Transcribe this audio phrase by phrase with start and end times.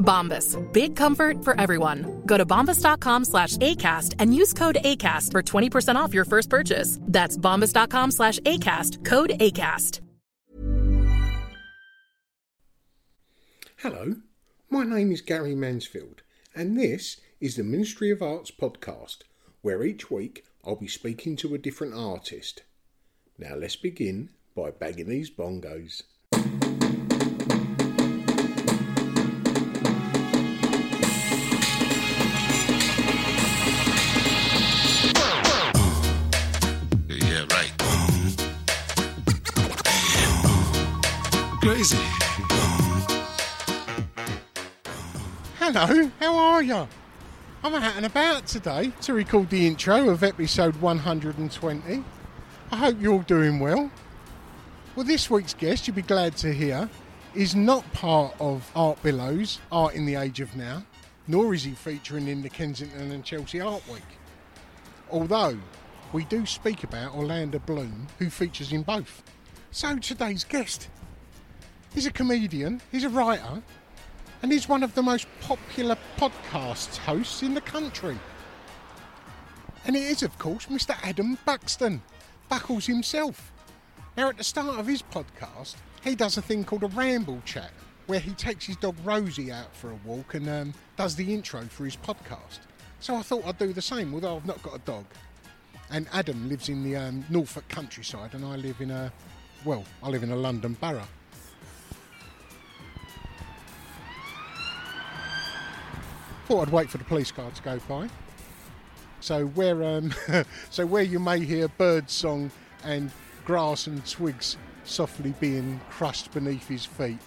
[0.00, 0.56] Bombas.
[0.72, 2.22] Big comfort for everyone.
[2.26, 6.98] Go to bombas.com slash ACAST and use code ACAST for 20% off your first purchase.
[7.02, 9.04] That's bombas.com slash ACAST.
[9.04, 10.00] Code ACAST.
[13.82, 14.16] Hello,
[14.68, 16.20] my name is Gary Mansfield,
[16.54, 19.20] and this is the Ministry of Arts podcast,
[19.62, 22.62] where each week I'll be speaking to a different artist.
[23.38, 26.02] Now let's begin by bagging these bongos.
[41.80, 41.96] Crazy.
[45.58, 46.86] Hello, how are you?
[47.64, 52.04] I'm out and about today to record the intro of episode 120.
[52.70, 53.90] I hope you're all doing well.
[54.94, 56.90] Well, this week's guest, you'll be glad to hear,
[57.34, 60.84] is not part of Art Billow's Art in the Age of Now,
[61.28, 64.02] nor is he featuring in the Kensington and Chelsea Art Week.
[65.10, 65.56] Although,
[66.12, 69.22] we do speak about Orlanda Broom, who features in both.
[69.70, 70.90] So, today's guest.
[71.94, 73.62] He's a comedian, he's a writer,
[74.42, 78.18] and he's one of the most popular podcast hosts in the country.
[79.84, 80.96] And it is, of course, Mr.
[81.02, 82.02] Adam Buxton,
[82.48, 83.52] Buckles himself.
[84.16, 87.70] Now, at the start of his podcast, he does a thing called a ramble chat,
[88.06, 91.62] where he takes his dog Rosie out for a walk and um, does the intro
[91.62, 92.60] for his podcast.
[93.00, 95.06] So I thought I'd do the same, although I've not got a dog.
[95.90, 99.12] And Adam lives in the um, Norfolk countryside, and I live in a,
[99.64, 101.08] well, I live in a London borough.
[106.50, 108.08] Thought I'd wait for the police car to go by.
[109.20, 110.12] So where, um,
[110.70, 112.50] so where you may hear bird song
[112.82, 113.12] and
[113.44, 117.20] grass and twigs softly being crushed beneath his feet,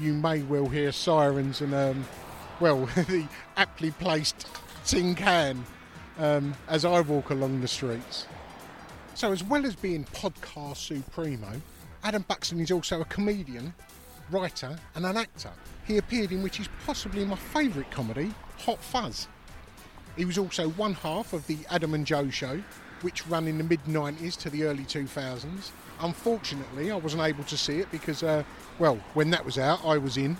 [0.00, 2.06] you may well hear sirens and, um,
[2.58, 4.46] well, the aptly placed
[4.86, 5.62] tin can
[6.16, 8.24] um, as I walk along the streets.
[9.14, 11.60] So, as well as being podcast supremo,
[12.02, 13.74] Adam Buxton is also a comedian,
[14.30, 15.52] writer, and an actor.
[15.88, 19.26] He appeared in which is possibly my favourite comedy, Hot Fuzz.
[20.18, 22.62] He was also one half of the Adam and Joe show,
[23.00, 25.70] which ran in the mid 90s to the early 2000s.
[26.00, 28.44] Unfortunately, I wasn't able to see it because, uh,
[28.78, 30.36] well, when that was out, I was in.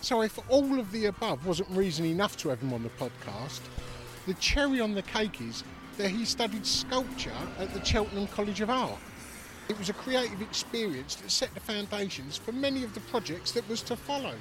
[0.00, 3.60] So, if all of the above wasn't reason enough to have him on the podcast,
[4.26, 5.62] the cherry on the cake is
[5.96, 7.30] that he studied sculpture
[7.60, 8.98] at the Cheltenham College of Art.
[9.68, 13.68] It was a creative experience that set the foundations for many of the projects that
[13.68, 14.34] was to follow,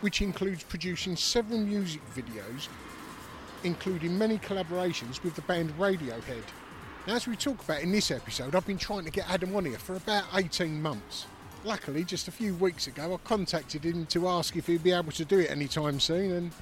[0.00, 2.68] which includes producing several music videos,
[3.64, 6.42] including many collaborations with the band Radiohead.
[7.06, 9.64] Now, as we talk about in this episode, I've been trying to get Adam on
[9.64, 11.26] here for about 18 months.
[11.64, 15.12] Luckily, just a few weeks ago, I contacted him to ask if he'd be able
[15.12, 16.52] to do it anytime soon, and,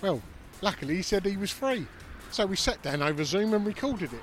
[0.00, 0.20] well,
[0.62, 1.86] luckily he said he was free.
[2.30, 4.22] So we sat down over Zoom and recorded it.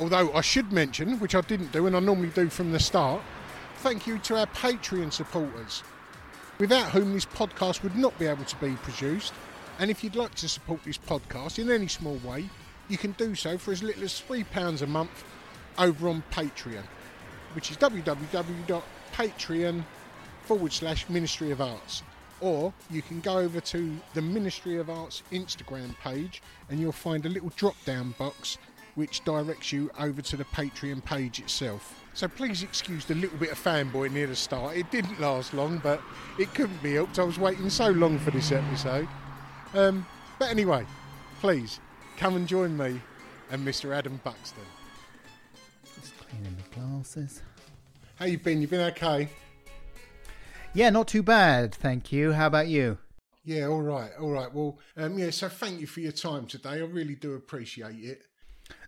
[0.00, 3.20] Although I should mention, which I didn't do and I normally do from the start,
[3.76, 5.84] thank you to our Patreon supporters,
[6.58, 9.34] without whom this podcast would not be able to be produced.
[9.78, 12.48] And if you'd like to support this podcast in any small way,
[12.88, 15.24] you can do so for as little as £3 a month
[15.78, 16.84] over on Patreon,
[17.54, 19.84] which is www.patreon
[20.44, 22.02] forward slash Ministry of Arts.
[22.40, 27.26] Or you can go over to the Ministry of Arts Instagram page and you'll find
[27.26, 28.58] a little drop down box
[28.94, 32.03] which directs you over to the Patreon page itself.
[32.14, 34.76] So please excuse the little bit of fanboy near the start.
[34.76, 36.00] It didn't last long, but
[36.38, 37.18] it couldn't be helped.
[37.18, 39.08] I was waiting so long for this episode.
[39.74, 40.06] Um,
[40.38, 40.86] but anyway,
[41.40, 41.80] please
[42.16, 43.00] come and join me
[43.50, 43.92] and Mr.
[43.92, 44.62] Adam Buxton.
[46.00, 47.42] Just cleaning the glasses.
[48.14, 48.62] How you been?
[48.62, 49.28] You been okay?
[50.72, 52.32] Yeah, not too bad, thank you.
[52.32, 52.98] How about you?
[53.44, 54.52] Yeah, all right, all right.
[54.54, 55.30] Well, um, yeah.
[55.30, 56.70] So thank you for your time today.
[56.70, 58.22] I really do appreciate it.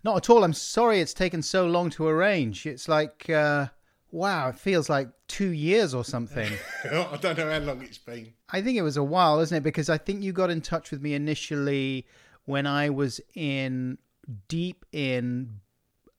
[0.07, 0.45] Not at all.
[0.45, 2.65] I'm sorry it's taken so long to arrange.
[2.65, 3.67] It's like, uh,
[4.13, 6.49] wow, it feels like two years or something.
[6.85, 8.33] I don't know how long it's been.
[8.49, 9.65] I think it was a while, isn't it?
[9.65, 12.07] Because I think you got in touch with me initially
[12.45, 13.99] when I was in
[14.47, 15.59] deep in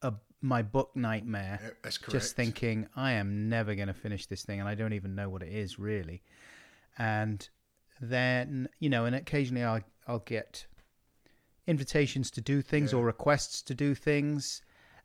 [0.01, 0.11] a,
[0.41, 1.57] my book nightmare.
[1.63, 2.11] Yeah, that's correct.
[2.11, 5.29] Just thinking, I am never going to finish this thing, and I don't even know
[5.29, 6.23] what it is really.
[6.97, 7.47] And
[8.01, 9.79] then, you know, and occasionally I'll
[10.09, 10.65] I'll get
[11.67, 12.99] invitations to do things Yeah.
[12.99, 14.61] or requests to do things,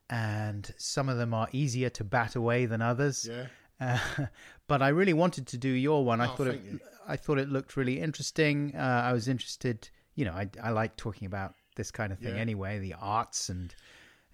[0.09, 3.27] and some of them are easier to bat away than others.
[3.29, 3.47] Yeah.
[3.79, 4.25] Uh,
[4.67, 6.21] but I really wanted to do your one.
[6.21, 6.79] I Oh, thought it, you.
[7.07, 8.73] I thought it looked really interesting.
[8.75, 9.89] Uh, I was interested.
[10.15, 12.41] You know, I I like talking about this kind of thing Yeah.
[12.41, 13.73] anyway, the arts, and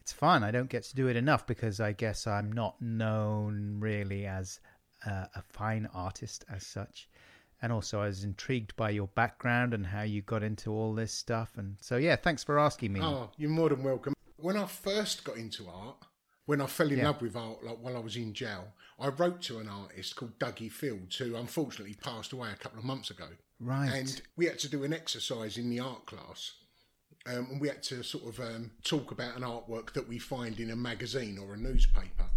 [0.01, 0.43] it's fun.
[0.43, 4.59] I don't get to do it enough because I guess I'm not known really as
[5.05, 7.07] uh, a fine artist as such.
[7.61, 11.11] And also, I was intrigued by your background and how you got into all this
[11.11, 11.51] stuff.
[11.57, 13.01] And so, yeah, thanks for asking me.
[13.01, 14.13] Oh, you're more than welcome.
[14.37, 15.97] When I first got into art,
[16.45, 17.07] when I fell in Yeah.
[17.09, 20.39] love with art, like while I was in jail, I wrote to an artist called
[20.39, 23.27] Duggie Fields, who unfortunately passed away a couple of months ago.
[23.59, 23.89] Right.
[23.93, 26.53] And we had to do an exercise in the art class.
[27.25, 30.59] Um, and we had to sort of um, talk about an artwork that we find
[30.59, 32.29] in a magazine or a newspaper.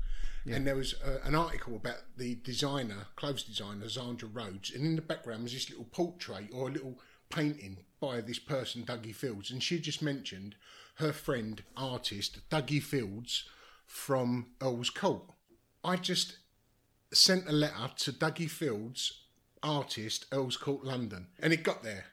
[0.51, 4.97] And there was uh, an article about the designer, clothes designer, Zandra Rhodes, and in
[4.97, 6.99] the background was this little portrait or a little
[7.31, 9.51] painting by this person, Duggie Fields.
[9.51, 10.57] And she just mentioned
[10.97, 13.45] her friend, artist, Duggie Fields
[13.87, 15.23] from Earl's Court.
[15.85, 16.39] I just
[17.13, 19.25] sent a letter to Duggie Fields,
[19.63, 22.07] artist, Earl's Court, London, and it got there.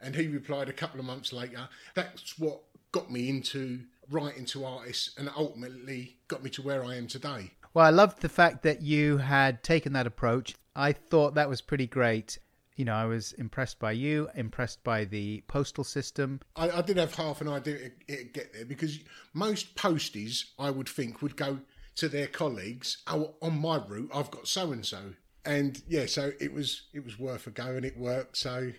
[0.00, 1.68] And he replied a couple of months later.
[1.94, 6.96] That's what got me into writing to artists and ultimately got me to where I
[6.96, 7.52] am today.
[7.74, 10.54] Well, I loved the fact that you had taken that approach.
[10.76, 12.38] I thought that was pretty great.
[12.76, 16.40] You know, I was impressed by you, impressed by the postal system.
[16.56, 18.98] I, I did have half an idea it, it'd get there because
[19.32, 21.60] most posties, I would think, would go
[21.96, 22.98] to their colleagues.
[23.06, 25.14] Oh, on my route, I've got so and so,
[25.44, 28.36] and yeah, so it was it was worth a go, and it worked.
[28.38, 28.72] So,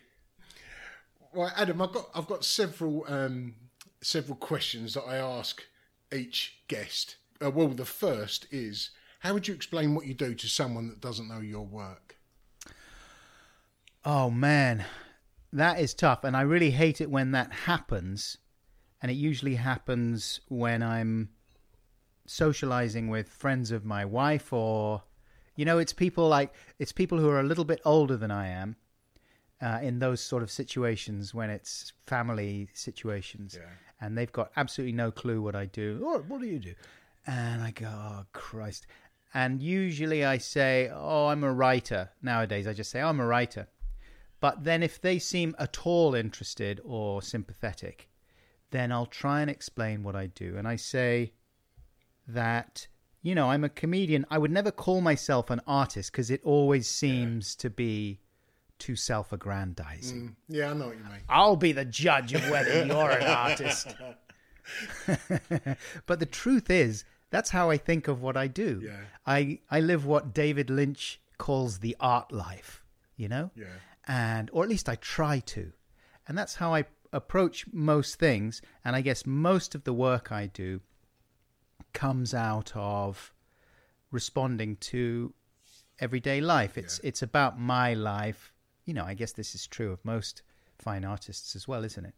[1.34, 3.56] right, Adam, I've got I've got several um,
[4.02, 5.64] several questions that I ask
[6.12, 7.18] each guest.
[7.44, 11.02] Uh, well, the first is, how would you explain what you do to someone that
[11.02, 12.18] doesn't know your work?
[14.06, 14.86] Oh man,
[15.52, 18.38] that is tough, and I really hate it when that happens.
[19.02, 21.30] And it usually happens when I'm
[22.26, 25.04] socializing with friends of my wife, or
[25.56, 28.48] you know, it's people like it's people who are a little bit older than I
[28.48, 28.76] am.
[29.62, 33.58] Uh, in those sort of situations, when it's family situations,
[34.02, 36.02] and they've got absolutely no clue what I do.
[36.04, 36.74] Oh, what do you do?
[37.26, 38.88] And I go, oh Christ.
[39.34, 42.10] And usually I say, oh, I'm a writer.
[42.22, 43.68] Nowadays, I just say, oh, I'm a writer.
[44.40, 48.10] But then if they seem at all interested or sympathetic,
[48.72, 50.56] then I'll try and explain what I do.
[50.58, 51.34] And I say
[52.28, 52.88] that,
[53.22, 54.26] you know, I'm a comedian.
[54.30, 58.20] I would never call myself an artist because it always seems to be
[58.80, 60.30] too self aggrandizing.
[60.30, 61.22] Mm, yeah, I know what you mean.
[61.30, 63.96] I'll be the judge of whether you're an artist.
[66.06, 68.82] but the truth is, that's how I think of what I do.
[68.84, 69.02] Yeah.
[69.26, 72.84] I I live what David Lynch calls the art life,
[73.18, 73.50] you know?
[73.56, 73.66] Yeah.
[74.08, 75.74] And or at least I try to.
[76.28, 80.46] And that's how I approach most things, and I guess most of the work I
[80.46, 80.82] do
[81.94, 83.34] comes out of
[84.12, 85.34] responding to
[86.00, 86.78] everyday life.
[86.78, 88.54] It's it's about my life.
[88.86, 90.44] You know, I guess this is true of most
[90.78, 92.16] fine artists as well, isn't it?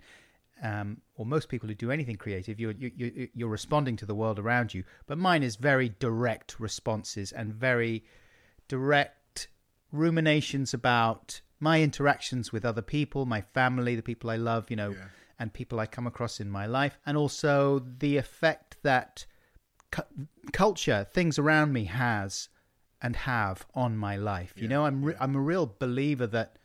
[0.63, 4.15] Um, or most people who do anything creative, you're you, you, you're responding to the
[4.15, 4.83] world around you.
[5.05, 8.05] But mine is very direct responses and very
[8.67, 9.49] direct
[9.91, 14.91] ruminations about my interactions with other people, my family, the people I love, you know,
[14.91, 15.05] Yeah.
[15.39, 19.25] and people I come across in my life, and also the effect that
[19.91, 22.49] cu- culture, things around me has
[23.01, 24.53] and have on my life.
[24.55, 26.57] You know, I'm re- I'm a real believer that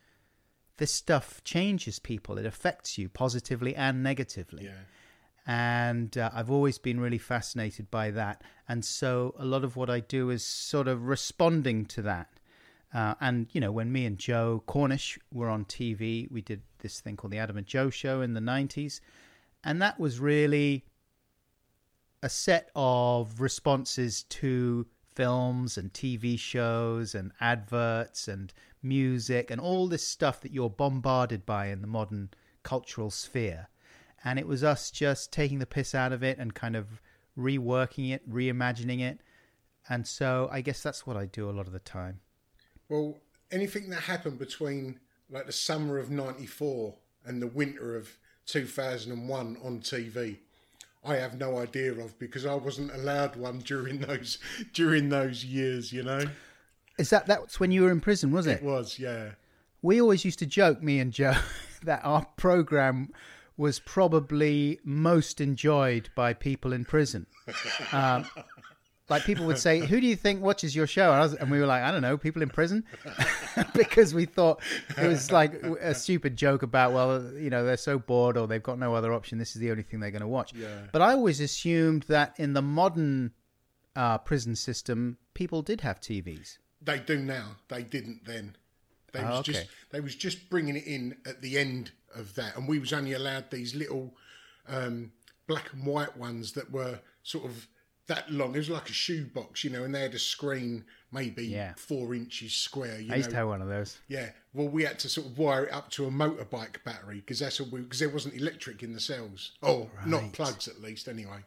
[0.81, 2.39] this stuff changes people.
[2.39, 4.65] It affects you positively and negatively.
[4.65, 4.71] Yeah.
[5.47, 8.43] And uh, I've always been really fascinated by that.
[8.67, 12.31] And so a lot of what I do is sort of responding to that.
[12.95, 16.99] Uh, and, you know, when me and Joe Cornish were on TV, we did this
[17.01, 19.01] thing called the Adam and Joe Show in the 90s.
[19.63, 20.87] And that was really
[22.23, 29.87] a set of responses to films and TV shows and adverts and music and all
[29.87, 32.31] this stuff that you're bombarded by in the modern
[32.63, 33.69] cultural sphere.
[34.25, 37.01] And it was us just taking the piss out of it and kind of
[37.39, 39.21] reworking it, reimagining it.
[39.89, 42.21] And so I guess that's what I do a lot of the time.
[42.89, 43.19] Well,
[43.51, 46.95] anything that happened between like the summer of 94
[47.25, 50.37] and the winter of 2001 on TV,
[51.05, 54.39] I have no idea of because I wasn't allowed one during those
[54.75, 56.25] during those years, you know.
[57.01, 58.59] Is that that's when you were in prison, was it?
[58.59, 59.31] It was, yeah.
[59.83, 61.35] We always used to joke, me and Joe,
[61.85, 63.11] that our program
[63.57, 67.27] was probably most enjoyed by people in prison.
[67.93, 68.25] Um,
[69.09, 71.59] like people would say, "Who do you think watches your show?" And, was, and we
[71.59, 72.85] were like, "I don't know, people in prison,"
[73.75, 74.63] because we thought
[74.97, 78.63] it was like a stupid joke about, well, you know, they're so bored or they've
[78.63, 79.39] got no other option.
[79.39, 80.55] This is the only thing they're going to watch.
[80.55, 80.69] Yeah.
[80.93, 83.33] But I always assumed that in the modern
[83.97, 86.59] uh, prison system, people did have TVs.
[86.83, 87.57] They do now.
[87.69, 88.57] They didn't then.
[89.13, 89.53] They was Oh, okay.
[89.53, 92.93] just they was just bringing it in at the end of that, and we was
[92.93, 94.15] only allowed these little
[94.69, 95.13] um,
[95.47, 97.67] black and white ones that were sort of
[98.07, 98.55] that long.
[98.55, 101.75] It was like a shoebox, you know, and they had a screen maybe Yeah.
[101.77, 103.01] four inches square.
[103.01, 103.33] You I used know.
[103.33, 103.99] to have one of those.
[104.09, 107.41] Yeah, well, we had to sort of wire it up to a motorbike battery because
[107.41, 109.53] that's all because there wasn't electric in the cells.
[109.63, 111.41] Oh, not plugs at least, anyway.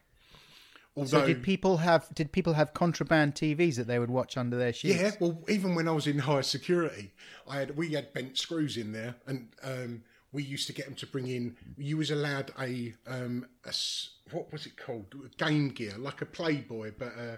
[1.06, 4.74] So did people have did people have contraband TVs that they would watch under their
[4.74, 5.02] sheets?
[5.02, 7.14] yeah, well, even when I was in high security,
[7.48, 10.94] I had we had bent screws in there, and um, we used to get them
[10.96, 11.56] to bring in.
[11.78, 13.74] You was allowed a um, a
[14.32, 15.16] what was it called?
[15.38, 17.14] Game Gear, like a Playboy, but.
[17.18, 17.36] Uh,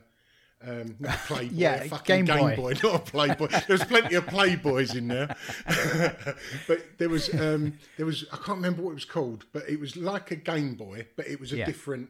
[0.65, 2.55] um, not a Playboy, Yeah, a fucking Game Game Boy.
[2.55, 3.47] Boy, not a Playboy.
[3.67, 5.35] There was plenty of Playboys in there,
[6.67, 9.79] but there was um, there was I can't remember what it was called, but it
[9.79, 11.65] was like a Game Boy, but it was a Yeah.
[11.65, 12.09] different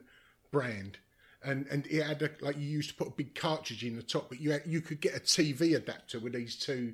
[0.52, 1.00] brand,
[1.46, 4.04] and and it had a, like you used to put a big cartridge in the
[4.04, 6.94] top, but you had, you could get a TV adapter with these two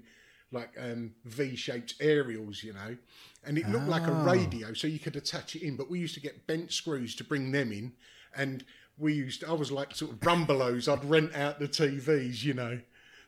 [0.51, 2.97] like um, V-shaped aerials, you know,
[3.45, 5.77] and it looked like a radio, so you could attach it in.
[5.77, 7.93] But we used to get bent screws to bring them in,
[8.35, 8.65] and
[8.97, 9.43] we used.
[9.43, 10.91] I was like sort of Rumbelows.
[10.91, 12.79] I'd rent out the TVs, you know.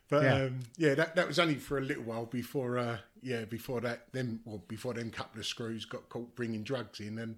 [0.08, 0.36] But Yeah.
[0.36, 3.80] yeah, um, yeah that, that was only for a little while before, uh, yeah, before
[3.80, 7.36] that, them, well, before them couple of screws got caught bringing drugs in, and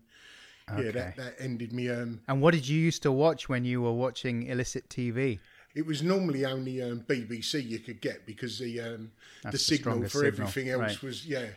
[0.70, 1.88] yeah, that, that ended me.
[1.90, 5.38] Um, And what did you used to watch when you were watching illicit TV?
[5.74, 9.10] it was normally only um, BBC you could get because the um, the
[9.42, 11.02] That's the signal for signal, everything else right.
[11.02, 11.48] was yeah,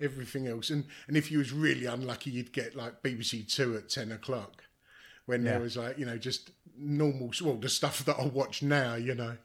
[0.00, 3.90] everything else, and and if you was really unlucky, you'd get like BBC Two at
[3.90, 4.64] ten o'clock,
[5.26, 5.52] when Yeah.
[5.52, 9.14] there was like you know just normal, well, the stuff that I watch now, you
[9.14, 9.36] know.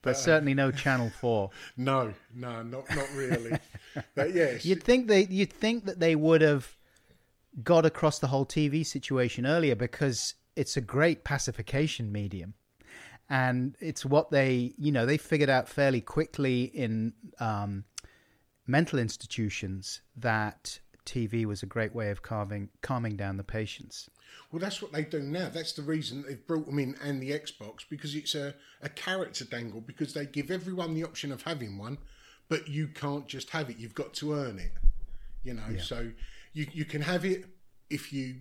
[0.00, 1.50] But certainly no Channel Four.
[1.76, 3.58] No, no, not not really.
[4.14, 6.74] but yes, You'd think they you'd think that they would have
[7.62, 12.54] got across the whole TV situation earlier because it's a great pacification medium.
[13.30, 17.84] And it's what they, you know, they figured out fairly quickly in um,
[18.66, 24.08] mental institutions that TV was a great way of carving, calming down the patients.
[24.50, 25.48] Well, that's what they do now.
[25.48, 29.44] That's the reason they've brought them in and the Xbox because it's a, a character
[29.44, 31.98] dangle because they give everyone the option of having one,
[32.48, 33.78] but you can't just have it.
[33.78, 34.72] You've got to earn it.
[35.44, 36.10] You know, so
[36.58, 37.44] you you can have it
[37.88, 38.36] if you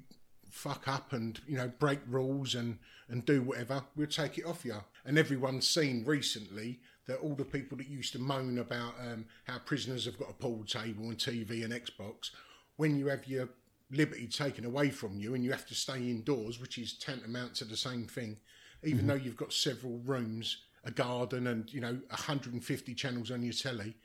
[0.49, 3.83] fuck up and you know break rules and and do whatever.
[3.95, 4.75] We'll take it off you.
[5.05, 9.59] And everyone's seen recently that all the people that used to moan about um, how
[9.59, 12.31] prisoners have got a pool table and TV and Xbox,
[12.75, 13.47] when you have your
[13.91, 17.65] liberty taken away from you and you have to stay indoors, which is tantamount to
[17.65, 18.35] the same thing,
[18.83, 23.53] even though you've got several rooms, a garden, and you know 150 channels on your
[23.53, 23.95] telly,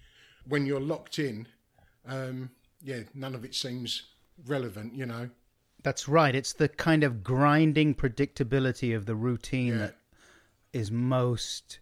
[0.47, 1.49] when you're locked in,
[2.07, 2.50] um,
[2.82, 4.02] yeah, none of it seems
[4.46, 5.30] relevant, you know.
[5.82, 6.34] That's right.
[6.34, 9.78] It's the kind of grinding predictability of the routine Yeah.
[9.78, 9.96] that
[10.72, 11.80] is most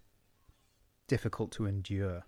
[1.07, 2.25] difficult to endure.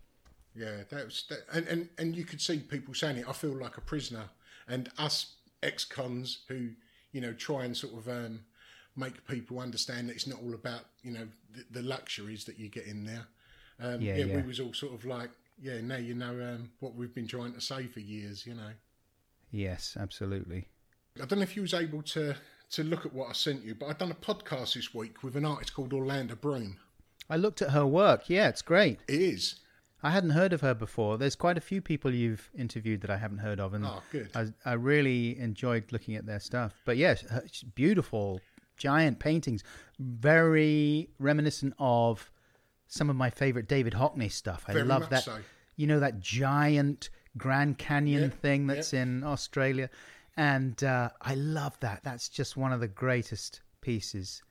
[0.55, 3.29] Yeah, that was that, and, and and you could see people saying it.
[3.29, 4.25] I feel like a prisoner,
[4.69, 6.71] and us ex-cons who
[7.13, 8.41] you know try and sort of um,
[8.95, 12.69] make people understand that it's not all about you know the, the luxuries that you
[12.69, 13.27] get in there.
[13.81, 15.31] Um, Yeah, yeah, we was all sort of like,
[15.63, 18.47] yeah, now you know um, what we've been trying to say for years.
[18.47, 18.73] You know,
[19.51, 20.67] Yes, absolutely.
[21.23, 22.35] I don't know if you was able to
[22.71, 25.37] to look at what I sent you, but I've done a podcast this week with
[25.37, 26.79] an artist called Orlanda Broom.
[27.29, 28.29] I looked at her work.
[28.29, 29.01] Yeah, it's great.
[29.09, 29.57] It is.
[30.03, 31.17] I hadn't heard of her before.
[31.19, 34.31] There's quite a few people you've interviewed that I haven't heard of, and Oh, good.
[34.35, 36.81] I, I really enjoyed looking at their stuff.
[36.85, 37.25] But yes,
[37.75, 38.41] beautiful,
[38.77, 39.63] giant paintings,
[40.01, 42.33] very reminiscent of
[42.93, 44.65] some of my favorite David Hockney stuff.
[44.69, 45.25] I Very love that.
[45.25, 45.39] so.
[45.77, 47.09] You know that giant
[47.39, 49.89] Grand Canyon thing that's in Australia,
[50.37, 52.05] and uh, I love that.
[52.05, 54.43] That's just one of the greatest pieces.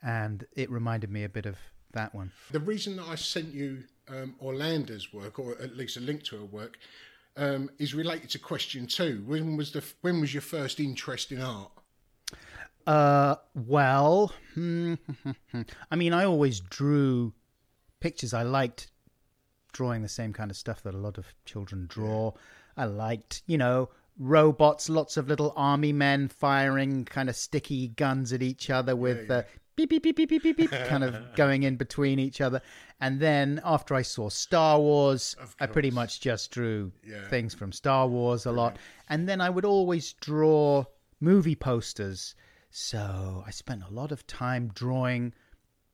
[0.00, 1.58] and it reminded me a bit of
[1.92, 2.30] that one.
[2.52, 6.36] The reason that I sent you um, Orlanda's work, or at least a link to
[6.36, 6.78] her work,
[7.36, 9.24] um, is related to question two.
[9.26, 11.72] When was the when was your first interest in art?
[12.86, 17.34] Uh, well, I mean, I always drew
[18.00, 18.32] pictures.
[18.34, 18.90] I liked
[19.72, 22.32] drawing the same kind of stuff that a lot of children draw.
[22.76, 28.32] I liked, you know, robots, lots of little army men firing kind of sticky guns
[28.32, 29.42] at each other with uh,
[29.76, 32.60] beep, beep, beep, beep, beep, beep, beep, kind of going in between each other.
[33.00, 37.28] And then after I saw Star Wars, I pretty much just drew Yeah.
[37.28, 38.78] things from Star Wars a lot.
[39.08, 40.84] And then I would always draw
[41.20, 42.34] movie posters.
[42.70, 45.32] So I spent a lot of time drawing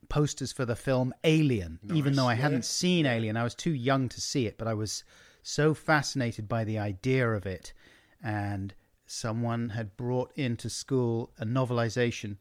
[0.09, 3.37] posters for the film Alien, even though I hadn't seen Alien.
[3.37, 5.05] I was too young to see it, but I was
[5.43, 7.73] so fascinated by the idea of it.
[8.23, 8.75] And
[9.07, 12.37] someone had brought into school a novelization,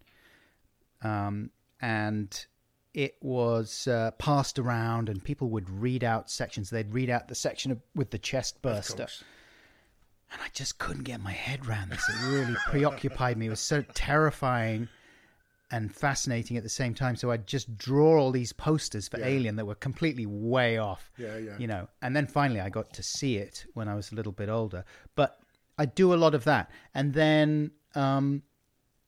[1.01, 1.49] um,
[1.81, 2.45] and
[2.93, 6.69] it was uh, passed around, and people would read out sections.
[6.69, 9.07] They'd read out the section of, with the chest burster.
[10.31, 12.07] And I just couldn't get my head around this.
[12.09, 13.47] It really preoccupied me.
[13.47, 14.87] It was so terrifying
[15.71, 17.15] and fascinating at the same time.
[17.15, 21.11] So I'd just draw all these posters for Alien that were completely way off.
[21.17, 21.57] Yeah, yeah.
[21.57, 24.31] You know, and then finally I got to see it when I was a little
[24.31, 24.85] bit older.
[25.15, 25.39] But
[25.77, 26.69] I do a lot of that.
[26.93, 28.43] And then um,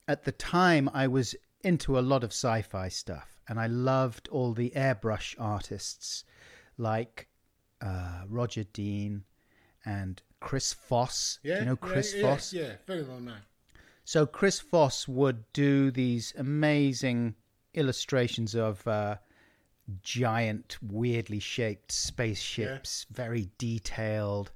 [0.08, 4.54] at the time I was into a lot of sci-fi stuff, and I loved all
[4.54, 6.24] the airbrush artists
[6.78, 7.28] like
[7.82, 9.24] uh, Roger Dean
[9.86, 11.40] and Chris Foss.
[11.44, 12.54] Yeah, Do you know Chris yeah, Foss?
[12.54, 13.42] Yeah, very well known.
[14.06, 17.34] So Chris Foss would do these amazing
[17.74, 19.16] illustrations of uh,
[20.04, 24.52] giant, weirdly shaped spaceships, very detailed,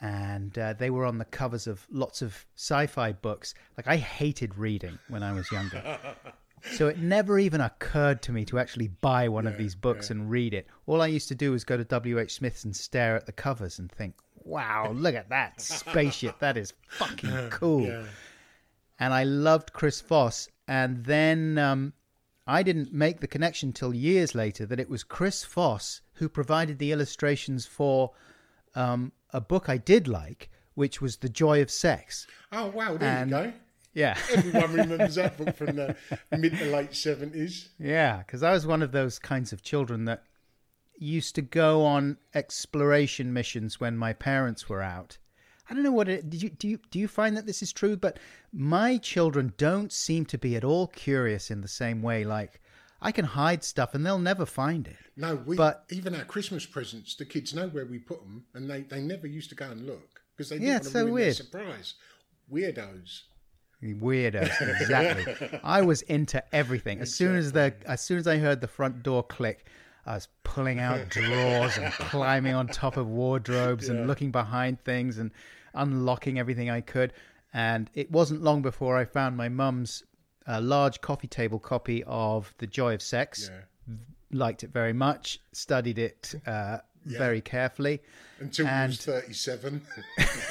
[0.00, 3.54] and uh, they were on the covers of lots of sci-fi books.
[3.76, 5.98] Like I hated reading when I was younger.
[6.72, 10.30] So it never even occurred to me to actually buy one of these books and
[10.30, 10.66] read it.
[10.86, 12.32] All I used to do was go to W.H.
[12.32, 16.38] Smith's and stare at the covers and think, wow, look at that spaceship.
[16.38, 18.06] That is fucking cool
[19.04, 20.48] and I loved Chris Foss.
[20.66, 21.92] And then um,
[22.46, 26.78] I didn't make the connection till years later that it was Chris Foss who provided
[26.78, 28.12] the illustrations for
[28.74, 32.26] um, a book I did like, which was The Joy of Sex.
[32.50, 33.52] Oh wow, there And- you go.
[33.96, 35.94] Yeah, Everyone remembers that book from the
[36.36, 37.68] mid to late seventies.
[37.78, 40.24] yeah, because I was one of those kinds of children that
[40.98, 45.18] used to go on exploration missions when my parents were out.
[45.68, 47.72] I don't know what it did you do you do you find that this is
[47.72, 48.18] true but
[48.52, 52.60] my children don't seem to be at all curious in the same way like
[53.00, 54.96] I can hide stuff and they'll never find it.
[55.16, 58.70] No, we But- even our Christmas presents, the kids know where we put them, and
[58.70, 60.98] they, they never used to go and look because they Yeah, didn't it's want to
[61.00, 61.26] so ruin weird.
[61.26, 61.94] their surprise.
[62.50, 63.22] Weirdos.
[63.82, 65.60] Weirdos, exactly.
[65.64, 67.00] I was into everything.
[67.00, 69.66] As soon as the as soon as I heard the front door click,
[70.06, 75.18] I was pulling out drawers and climbing on top of wardrobes and looking behind things
[75.18, 75.30] and
[75.74, 77.12] unlocking everything I could.
[77.52, 80.02] And it wasn't long before I found my mum's
[80.46, 83.50] uh, large coffee table copy of The Joy of Sex.
[84.32, 85.38] Liked it very much.
[85.52, 88.02] Studied it uh, very carefully.
[88.40, 89.82] Until And- was thirty-seven.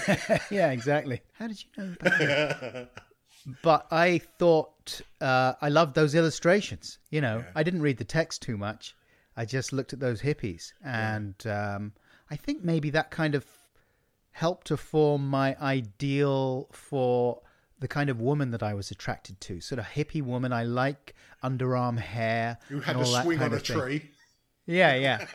[0.49, 1.21] yeah, exactly.
[1.33, 2.89] How did you know about that?
[3.61, 6.97] but I thought uh, I loved those illustrations.
[7.09, 8.95] You know, I didn't read the text too much.
[9.35, 11.93] I just looked at those hippies, and um,
[12.29, 13.45] I think maybe that kind of
[14.31, 17.41] helped to form my ideal for
[17.79, 19.59] the kind of woman that I was attracted to.
[19.59, 20.53] Sort of hippie woman.
[20.53, 22.57] I like underarm hair.
[22.69, 23.79] Who had a swing on a of thing.
[23.79, 24.11] tree.
[24.65, 25.25] Yeah, yeah.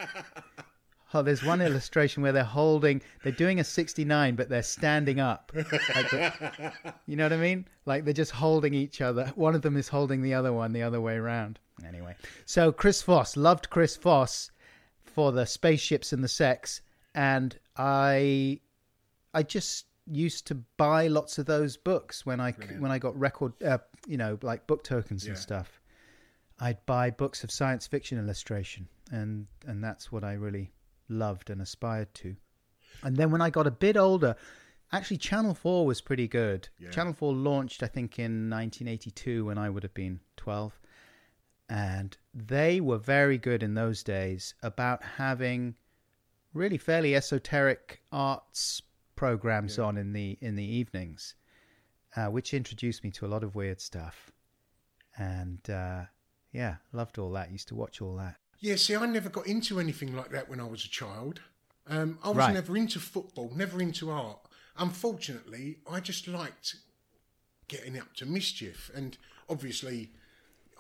[1.15, 5.53] Oh, there's one illustration where they're holding, they're doing a 69, but they're standing up.
[5.55, 5.67] Like
[6.11, 6.73] the-
[7.07, 7.67] you know what I mean?
[7.87, 9.33] Like they're just holding each other.
[9.35, 11.59] One of them is holding the other one the other way around.
[11.87, 14.51] Anyway, so Chris Foss, loved Chris Foss
[15.05, 16.81] for the spaceships and the sex.
[17.14, 18.61] And I,
[19.35, 23.53] I just used to buy lots of those books when I, when I got record,
[23.62, 25.81] uh, you know, like book tokens and stuff.
[26.61, 30.73] I'd buy books of science fiction illustration, and and that's what I really
[31.09, 32.35] loved and aspired to.
[33.05, 34.35] And then when I got a bit older,
[34.93, 36.69] actually Channel Four was pretty good.
[36.91, 40.81] Channel Four launched, I think, in 1982 when I would have been 12,
[41.68, 45.74] and they were very good in those days about having
[46.54, 48.83] really fairly esoteric arts
[49.16, 51.35] programs on in the in the evenings,
[52.16, 54.31] uh, which introduced me to a lot of weird stuff
[55.16, 56.02] and uh,
[56.52, 57.50] yeah, loved all that.
[57.50, 58.37] Used to watch all that.
[58.61, 61.40] Yeah, see, I never got into anything like that when I was a child.
[61.87, 62.54] Um, I was Right.
[62.54, 64.40] never into football, never into art.
[64.76, 66.76] Unfortunately, I just liked
[67.68, 68.90] getting up to mischief.
[68.94, 69.16] And
[69.48, 70.11] obviously,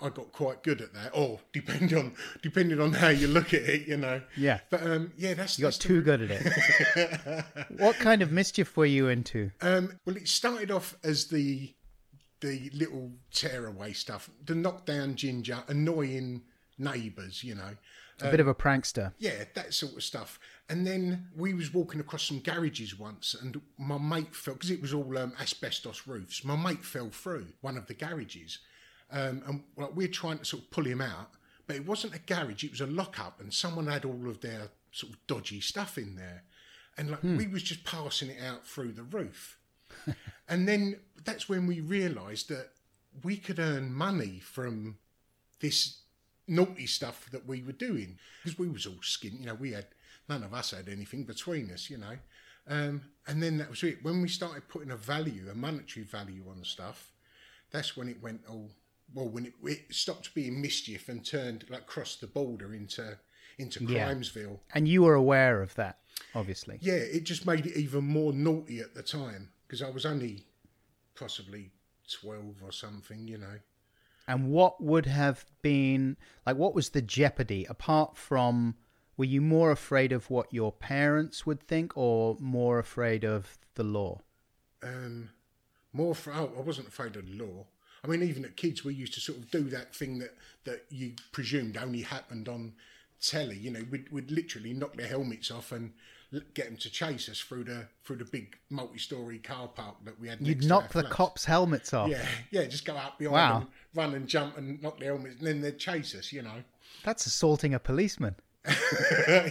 [0.00, 1.10] I got quite good at that.
[1.12, 4.22] Or depending on depending on how you look at it, you know.
[4.36, 4.60] Yeah.
[4.70, 7.44] But um, yeah, that's You got that's the- too good at it.
[7.78, 9.50] what kind of mischief were you into?
[9.60, 11.74] Um, well, it started off as the
[12.40, 16.42] the little tearaway stuff, the knockdown ginger, annoying
[16.78, 17.76] neighbours, you know.
[18.20, 19.12] A bit of a prankster.
[19.18, 20.40] Yeah, that sort of stuff.
[20.68, 24.82] And then we was walking across some garages once, and my mate fell because it
[24.82, 26.44] was all um, asbestos roofs.
[26.44, 28.58] My mate fell through one of the garages,
[29.10, 31.30] um, and like, we're trying to sort of pull him out,
[31.66, 34.68] but it wasn't a garage; it was a lockup, and someone had all of their
[34.90, 36.42] sort of dodgy stuff in there,
[36.96, 39.58] and like we was just passing it out through the roof,
[40.48, 42.70] and then that's when we realised that
[43.22, 44.98] we could earn money from
[45.60, 46.00] this
[46.46, 48.18] naughty stuff that we were doing.
[48.42, 49.86] Because we was all skin you know we had
[50.28, 52.18] none of us had anything between us you know.
[52.70, 54.04] Um, and then that was it.
[54.04, 57.12] When we started putting a value a monetary value on stuff
[57.70, 58.70] that's when it went all
[59.14, 63.18] well when it, it stopped being mischief and turned like crossed the border into
[63.58, 64.08] into Yeah.
[64.08, 65.98] crimesville And you were aware of that,
[66.34, 66.78] obviously.
[66.80, 70.44] yeah it just made it even more naughty at the time because i was only
[71.14, 71.72] possibly
[72.20, 73.58] 12 or something you know
[74.26, 76.16] And what would have been
[76.46, 78.76] like what was the jeopardy apart from
[79.16, 83.82] were you more afraid of what your parents would think or more afraid of the
[83.82, 84.20] law?
[84.82, 85.30] um,
[85.92, 87.66] more for oh, I wasn't afraid of the law.
[88.04, 90.34] I mean, even at kids, we used to sort of do that thing that,
[90.64, 92.74] that you presumed only happened on
[93.20, 93.56] telly.
[93.56, 95.92] You know, we'd, we'd literally knock their helmets off and
[96.54, 100.28] get them to chase us through the through the big multi-story car park that we
[100.28, 100.40] had.
[100.46, 101.08] You'd knock the flats.
[101.14, 102.10] cops' helmets off.
[102.10, 103.58] Yeah, yeah, just go out behind Wow.
[103.60, 106.32] them, run and jump and knock their helmets, and then they'd chase us.
[106.32, 106.62] You know.
[107.02, 108.34] That's assaulting a policeman.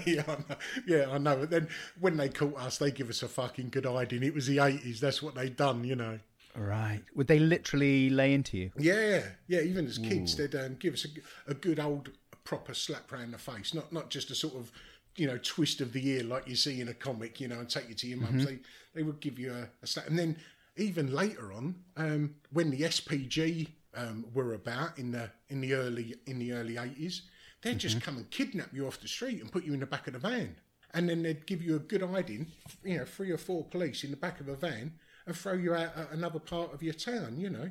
[0.05, 0.55] yeah, I know.
[0.85, 1.37] yeah, I know.
[1.37, 1.67] But then
[1.99, 4.23] when they caught us, they give us a fucking good hiding.
[4.23, 4.99] It was the eighties.
[4.99, 5.83] That's what they'd done.
[5.83, 6.19] You know.
[6.57, 7.03] Right.
[7.15, 8.71] Would they literally lay into you?
[8.77, 9.61] Yeah, yeah.
[9.61, 12.09] Even as kids, they'd um, give us a, a good old
[12.43, 14.71] proper slap round the face, not not just a sort of
[15.15, 17.69] you know twist of the ear like you see in a comic, you know, and
[17.69, 18.45] take you to your mum's.
[18.45, 18.59] They
[18.95, 20.37] they would give you a, a slap, and then
[20.77, 26.15] even later on, um, when the SPG um, were about in the in the early
[26.25, 27.23] in the early eighties,
[27.61, 30.07] they'd just come and kidnap you off the street and put you in the back
[30.07, 30.55] of the van.
[30.93, 32.47] And then they'd give you a good hiding,
[32.83, 34.93] you know, three or four police in the back of a van,
[35.27, 37.69] and throw you out at another part of your town, you know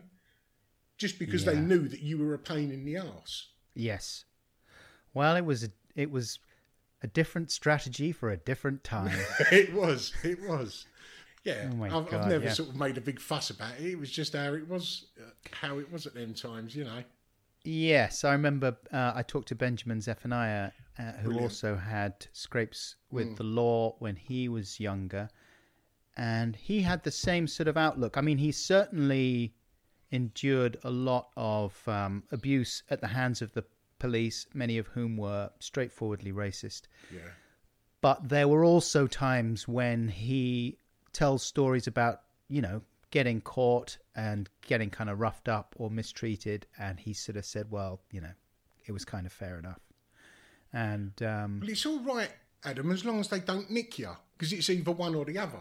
[0.99, 3.49] just because they knew that you were a pain in the ass.
[3.75, 4.25] Yes.
[5.12, 6.38] Well, it was a, it was
[7.03, 9.14] a different strategy for a different time.
[9.53, 10.87] it was, it was.
[11.45, 12.53] Yeah, Oh I've, I've never yeah.
[12.53, 13.85] sort of made a big fuss about it.
[13.85, 17.03] It was just how it was, uh, how it was at them times, you know.
[17.62, 21.42] Yes, I remember uh, I talked to Benjamin Zephaniah, uh, who Brilliant.
[21.42, 23.37] also had scrapes with Mm.
[23.37, 25.29] the law when he was younger.
[26.16, 28.16] And he had the same sort of outlook.
[28.16, 29.55] I mean, he certainly
[30.11, 33.64] endured a lot of um, abuse at the hands of the
[33.98, 36.83] police, many of whom were straightforwardly racist.
[37.12, 37.20] Yeah,
[38.00, 40.79] But there were also times when he
[41.12, 46.66] tells stories about, you know, getting caught and getting kind of roughed up or mistreated.
[46.79, 48.33] And he sort of said, well, you know,
[48.87, 49.81] it was kind of fair enough.
[50.72, 52.31] And um, well, it's all right,
[52.64, 55.59] Adam, as long as they don't nick you, because it's either one or the other.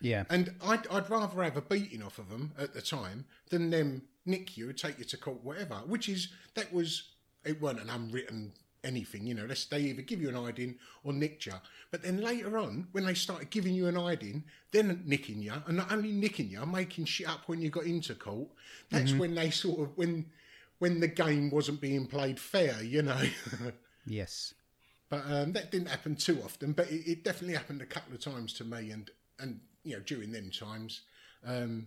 [0.00, 3.70] Yeah, And I'd, I'd rather have a beating off of them at the time than
[3.70, 5.74] them nick you, and take you to court, whatever.
[5.86, 7.10] Which is that was
[7.44, 9.46] it wasn't an unwritten anything, you know.
[9.46, 11.52] They they either give you an hiding or nick you.
[11.90, 15.76] But then later on, when they started giving you an hiding, then nicking you, and
[15.76, 18.48] not only nicking you, making shit up when you got into court.
[18.90, 20.26] That's when they sort of when
[20.78, 23.20] when the game wasn't being played fair, you know.
[24.06, 24.54] yes.
[25.10, 26.72] But um, that didn't happen too often.
[26.72, 30.00] But it, it definitely happened a couple of times to me, and and you know
[30.00, 31.02] during them times,
[31.46, 31.86] um,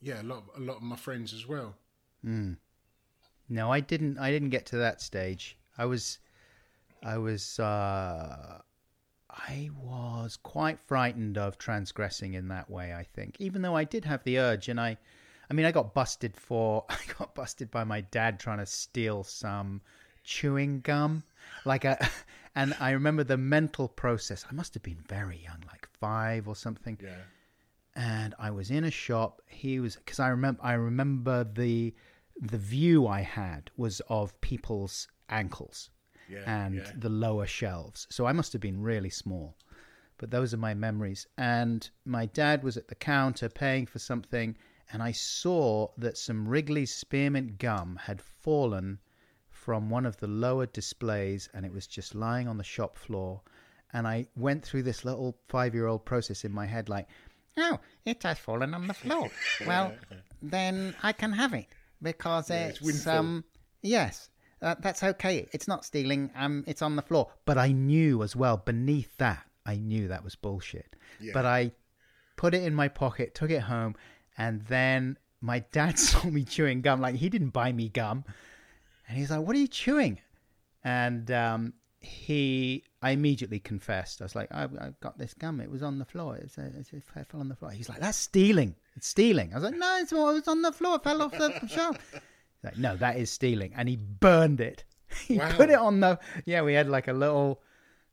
[0.00, 1.74] yeah, a lot of, a lot of my friends as well.
[2.24, 2.56] Mm.
[3.48, 4.18] No, I didn't.
[4.18, 5.56] I didn't get to that stage.
[5.76, 6.18] I was,
[7.02, 8.60] I was, uh,
[9.30, 12.94] I was quite frightened of transgressing in that way.
[12.94, 14.98] I think, even though I did have the urge, and I,
[15.50, 19.24] I mean, I got busted for, I got busted by my dad trying to steal
[19.24, 19.80] some
[20.22, 21.24] chewing gum,
[21.64, 21.98] like a,
[22.54, 24.44] and I remember the mental process.
[24.50, 27.22] I must have been very young, like five or something Yeah,
[27.94, 29.42] and I was in a shop.
[29.46, 31.94] He was because I remember I remember the
[32.40, 35.90] the view I had was of people's ankles
[36.28, 36.92] Yeah, and yeah.
[36.96, 38.06] the lower shelves.
[38.10, 39.56] So I must have been really small.
[40.16, 41.26] But those are my memories.
[41.38, 44.56] And my dad was at the counter paying for something,
[44.92, 48.98] and I saw that some Wrigley's spearmint gum had fallen
[49.48, 53.40] from one of the lower displays, and it was just lying on the shop floor.
[53.92, 57.08] And I went through this little five year old process in my head like,
[57.56, 59.28] oh, it has fallen on the floor.
[59.66, 59.92] Well,
[60.42, 61.66] then I can have it
[62.00, 63.44] because Yeah, it's it's, um,
[63.82, 64.30] Yes,
[64.62, 65.48] uh, that's okay.
[65.52, 66.30] It's not stealing.
[66.36, 67.28] Um, it's on the floor.
[67.46, 70.96] But I knew as well beneath that, I knew that was bullshit.
[71.18, 71.32] Yeah.
[71.32, 71.72] But I
[72.36, 73.96] put it in my pocket, took it home,
[74.36, 77.00] and then my dad saw me chewing gum.
[77.00, 78.24] Like he didn't buy me gum,
[79.08, 80.20] and he's like, "What are you chewing?"
[80.84, 84.20] And um, he, I immediately confessed.
[84.20, 85.60] I was like, I, "I got this gum.
[85.60, 86.36] It was on the floor.
[86.36, 88.74] It, was, uh, it fell on the floor." He's like, "That's stealing.
[88.96, 90.96] It's stealing." I was like, "No, it's, it was on the floor.
[90.96, 92.20] It fell off the shelf." He's
[92.64, 94.84] like, "No, that is stealing," and he burned it.
[95.26, 95.50] He Wow.
[95.56, 96.18] put it on the.
[96.46, 97.60] Yeah, we had like a little.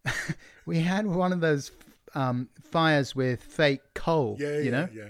[0.65, 1.71] we had one of those
[2.15, 4.35] um, fires with fake coal.
[4.39, 5.09] Yeah, you yeah, know, yeah.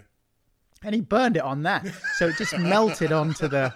[0.83, 1.87] and he burned it on that,
[2.17, 3.73] so it just melted onto the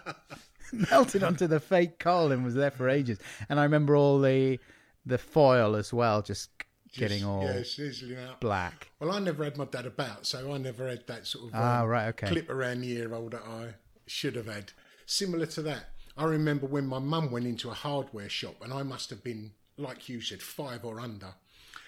[0.92, 3.20] melted onto the fake coal and was there for ages.
[3.50, 4.60] And I remember all the
[5.06, 6.50] the foil as well, just
[6.94, 8.42] getting all yeah, sizzling out.
[8.42, 8.90] black.
[9.00, 11.82] Well, I never had my dad about, so I never had that sort of Ah,
[11.82, 12.28] um, right, okay.
[12.28, 13.76] clip around the ear hole that I
[14.08, 14.74] should have had.
[15.06, 18.84] Similar to that, I remember when my mum went into a hardware shop, and I
[18.84, 21.34] must have been, like you said, five or under,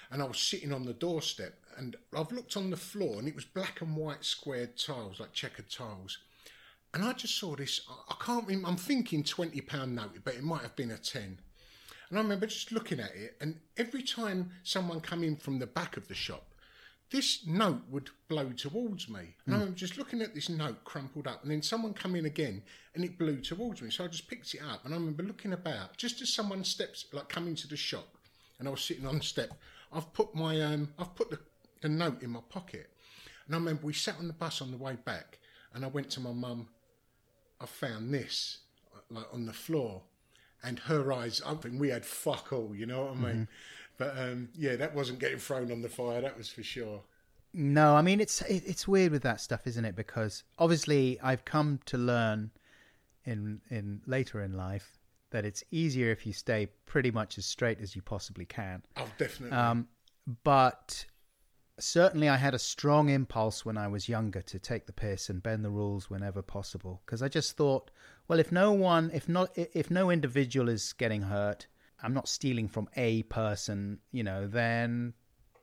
[0.09, 3.35] and I was sitting on the doorstep, and I've looked on the floor, and it
[3.35, 6.17] was black and white squared tiles, like checkered tiles.
[6.93, 7.81] And I just saw this.
[8.09, 8.67] I- can't remember.
[8.69, 11.39] I'm thinking twenty pound note, but it might have been a ten.
[12.13, 15.65] And I remember just looking at it, and every time someone come in from the
[15.65, 16.53] back of the shop,
[17.09, 19.35] this note would blow towards me.
[19.47, 22.25] And I remember just looking at this note crumpled up, and then someone come in
[22.25, 22.61] again,
[22.93, 23.89] and it blew towards me.
[23.89, 27.03] So I just picked it up, and I remember looking about just as someone steps
[27.11, 28.15] like come into the shop,
[28.59, 29.49] and I was sitting on the step.
[29.91, 31.39] I've put my um, I've put the,
[31.81, 32.91] the note in my pocket,
[33.47, 35.39] and I remember we sat on the bus on the way back,
[35.73, 36.67] and I went to my mum.
[37.59, 38.59] I found this
[39.09, 40.03] like on the floor,
[40.63, 41.79] and her eyes open.
[41.79, 43.47] We had fuck all, you know what I mean?
[43.97, 46.21] But um, yeah, that wasn't getting thrown on the fire.
[46.21, 47.01] That was for sure.
[47.53, 49.95] No, I mean it's it, it's weird with that stuff, isn't it?
[49.95, 52.51] Because obviously I've come to learn
[53.25, 54.97] in in later in life
[55.29, 58.81] that it's easier if you stay pretty much as straight as you possibly can.
[58.97, 59.57] Oh, definitely.
[59.57, 59.87] Um,
[60.43, 61.05] but
[61.79, 65.41] certainly, I had a strong impulse when I was younger to take the piss and
[65.41, 67.91] bend the rules whenever possible because I just thought,
[68.27, 71.67] well, if no one, if not, if no individual is getting hurt,
[72.01, 75.13] I'm not stealing from a person, you know, then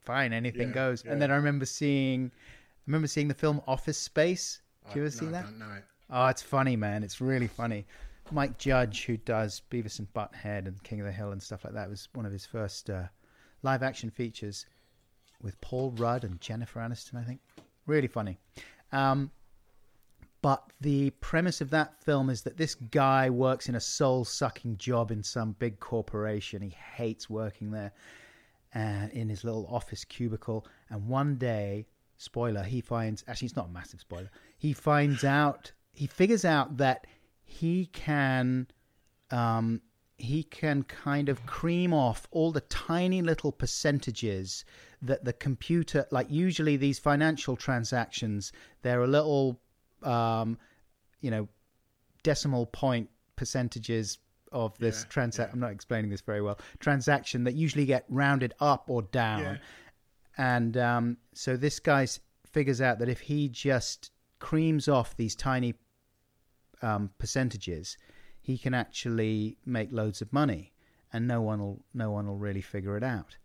[0.05, 1.05] fine, anything Yeah, goes.
[1.05, 1.13] yeah.
[1.13, 4.63] And then I remember seeing, I remember seeing the film Office Space.
[4.89, 5.45] Did you ever see that?
[5.45, 5.85] it.
[6.09, 7.03] Oh, it's funny, man.
[7.05, 7.87] It's really funny.
[8.33, 11.75] Mike Judge, who does Beavis and Butthead and King of the Hill and stuff like
[11.75, 13.05] that, was one of his first uh,
[13.63, 14.67] live action features
[15.43, 17.41] with Paul Rudd and Jennifer Aniston, I think.
[17.87, 18.39] Really funny.
[18.93, 19.31] Um,
[20.43, 24.79] but the premise of that film is that this guy works in a soul sucking
[24.79, 26.63] job in some big corporation.
[26.63, 27.93] He hates working there
[28.73, 30.67] and in his little office cubicle.
[30.89, 34.31] And one day, spoiler, he finds actually, it's not a massive spoiler.
[34.59, 37.07] He finds out, he figures out that
[37.45, 38.67] he can,
[39.31, 39.83] um,
[40.17, 44.65] he can kind of cream off all the tiny little percentages
[45.03, 49.61] that the computer, like usually these financial transactions, they're a little,
[50.03, 50.59] um,
[51.21, 51.49] you know,
[52.23, 54.19] decimal point percentages
[54.53, 55.55] of this Yeah, transaction.
[55.55, 56.59] I'm not explaining this very well.
[56.81, 59.59] Transaction that usually get rounded up or down, Yeah.
[60.37, 62.07] and um, so this guy
[62.45, 65.75] figures out that if he just creams off these tiny
[66.83, 67.97] um, percentages,
[68.41, 70.73] he can actually make loads of money,
[71.13, 73.37] and no one will no one will really figure it out.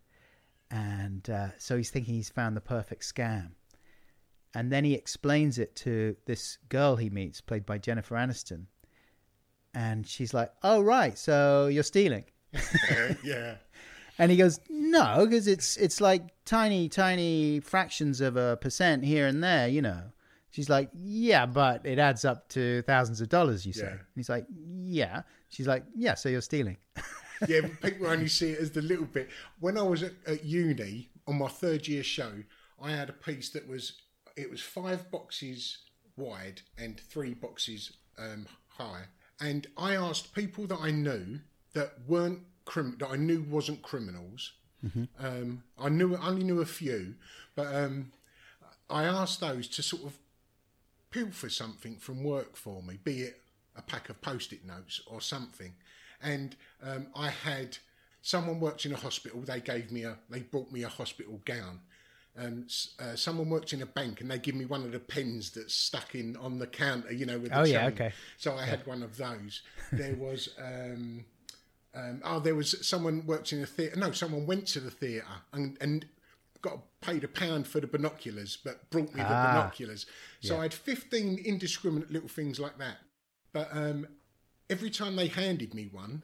[0.71, 3.51] And uh, so he's thinking he's found the perfect scam.
[4.54, 8.65] And then he explains it to this girl he meets, played by Jennifer Aniston.
[9.73, 12.23] And she's like, "Oh right, so you're stealing."
[13.23, 13.56] Yeah.
[14.17, 19.28] And he goes, "No, because it's it's like tiny, tiny fractions of a percent here
[19.28, 20.04] and there, you know."
[20.51, 23.84] She's like, "Yeah, but it adds up to thousands of dollars." You say.
[23.84, 23.91] Yeah.
[23.91, 26.78] And he's like, "Yeah." She's like, "Yeah, so you're stealing."
[27.47, 29.29] yeah, but people only see it as the little bit.
[29.60, 32.31] When I was at, at uni on my third year show,
[32.81, 33.93] I had a piece that was
[34.36, 35.79] it was five boxes
[36.17, 39.03] wide and three boxes um, high,
[39.39, 41.39] and I asked people that I knew
[41.73, 44.53] that weren't crim- that I knew wasn't criminals.
[45.19, 47.15] Um, I knew I only knew a few,
[47.55, 48.12] but um,
[48.89, 50.19] I asked those to sort of
[51.10, 53.41] pilfer something from work for me, be it
[53.75, 55.73] a pack of post-it notes or something.
[56.21, 56.55] And
[56.86, 57.78] um, I had
[58.21, 59.41] someone worked in a hospital.
[59.41, 61.80] They gave me a, they brought me a hospital gown.
[62.38, 62.67] Um,
[63.00, 65.74] uh, someone worked in a bank and they give me one of the pens that's
[65.74, 68.12] stuck in on the counter, you know, with the Oh, yeah, okay.
[68.38, 69.62] So I had one of those.
[69.91, 70.50] There was.
[70.60, 71.26] Um,
[71.93, 73.95] um, oh, there was someone worked in a theatre.
[73.98, 76.06] No, someone went to the theatre and, and
[76.62, 79.54] got paid a pound for the binoculars, but brought me the Ah.
[79.54, 80.06] binoculars.
[80.41, 82.98] So I had 15 indiscriminate little things like that.
[83.54, 84.08] But um,
[84.69, 86.24] every time they handed me one,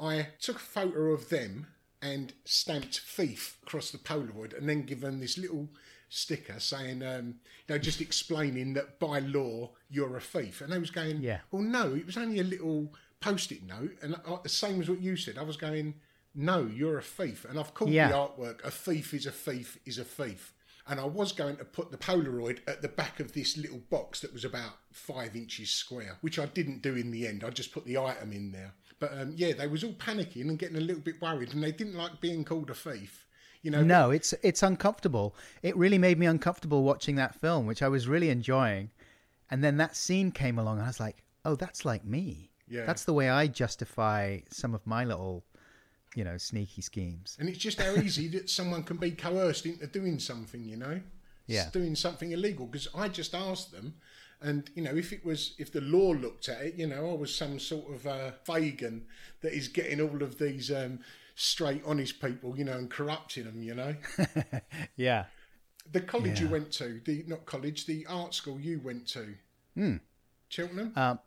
[0.00, 1.66] I took a photo of them
[2.00, 5.68] and stamped thief across the Polaroid and then give them this little
[6.08, 7.34] sticker saying, um,
[7.66, 10.60] you know, just explaining that by law you're a thief.
[10.60, 11.40] And they was going, Yeah.
[11.50, 13.96] well, no, it was only a little post-it note.
[14.00, 15.94] And I, the same as what you said, I was going,
[16.34, 17.44] no, you're a thief.
[17.48, 18.08] And I've called Yeah.
[18.08, 20.54] the artwork, a thief is a thief is a thief.
[20.86, 24.20] And I was going to put the Polaroid at the back of this little box
[24.20, 27.44] that was about five inches square, which I didn't do in the end.
[27.44, 28.72] I just put the item in there.
[29.00, 31.72] But um, yeah, they was all panicking and getting a little bit worried, and they
[31.72, 33.26] didn't like being called a thief.
[33.62, 35.34] You know, No, it's it's uncomfortable.
[35.62, 38.90] It really made me uncomfortable watching that film, which I was really enjoying.
[39.50, 42.50] And then that scene came along, and I was like, "Oh, that's like me.
[42.68, 42.84] Yeah.
[42.84, 45.44] That's the way I justify some of my little,
[46.14, 49.86] you know, sneaky schemes." And it's just how easy that someone can be coerced into
[49.86, 51.00] doing something, you know?
[51.46, 51.70] Yeah.
[51.72, 52.66] Doing something illegal.
[52.66, 53.94] Because I just asked them,
[54.40, 57.14] and, you know, if it was, if the law looked at it, you know, I
[57.14, 59.02] was some sort of uh, Fagin
[59.40, 61.00] that is getting all of these um,
[61.34, 63.94] straight, honest people, you know, and corrupting them, you know?
[64.96, 65.24] Yeah.
[65.90, 69.34] The college you went to, the not college, the art school you went to,
[70.48, 70.92] Cheltenham?
[70.96, 71.18] Um,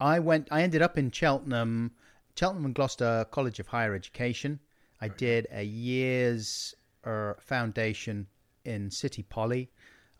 [0.00, 0.48] I went.
[0.50, 1.92] I ended up in Cheltenham,
[2.36, 4.60] Cheltenham and Gloucester College of Higher Education.
[5.00, 6.74] I did a year's
[7.04, 8.26] uh, foundation
[8.64, 9.70] in City Poly,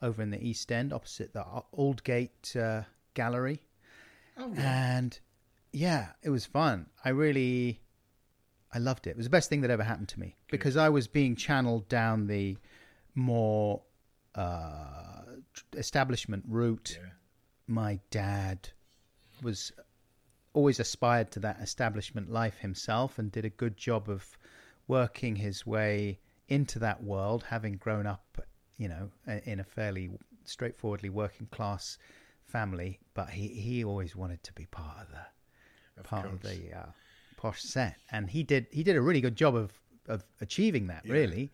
[0.02, 2.82] over in the East End, opposite the Aldgate uh,
[3.14, 3.62] Gallery.
[4.36, 4.96] oh, yeah.
[4.96, 5.18] and
[5.72, 6.86] yeah, it was fun.
[7.04, 7.80] I really,
[8.72, 9.10] I loved it.
[9.10, 11.88] It was the best thing that ever happened to me because I was being channeled
[11.88, 12.56] down the
[13.14, 13.82] more
[14.34, 15.22] uh,
[15.74, 16.98] establishment route.
[17.66, 18.68] My dad
[19.42, 19.72] was
[20.52, 24.36] always aspired to that establishment life himself and did a good job of
[24.86, 28.44] working his way into that world, having grown up,
[28.78, 29.11] you know,
[29.44, 30.11] in a fairly
[30.44, 31.98] straightforwardly working class
[32.44, 32.98] family.
[33.14, 35.08] But he, he always wanted to be part of
[35.96, 36.87] the part of the uh,
[37.37, 39.72] posh set, and he did he did a really good job of
[40.08, 41.50] of achieving that, really.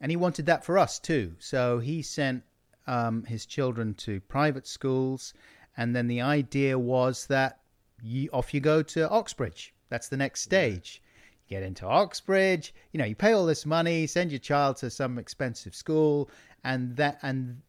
[0.00, 1.34] And he wanted that for us too.
[1.40, 2.44] So he sent
[2.86, 5.34] um, his children to private schools,
[5.76, 7.60] and then the idea was that
[8.02, 9.74] you, off you go to Oxbridge.
[9.88, 11.02] That's the next stage.
[11.48, 14.90] You get into Oxbridge, you know, you pay all this money, send your child to
[14.90, 16.30] some expensive school,
[16.64, 17.60] and that and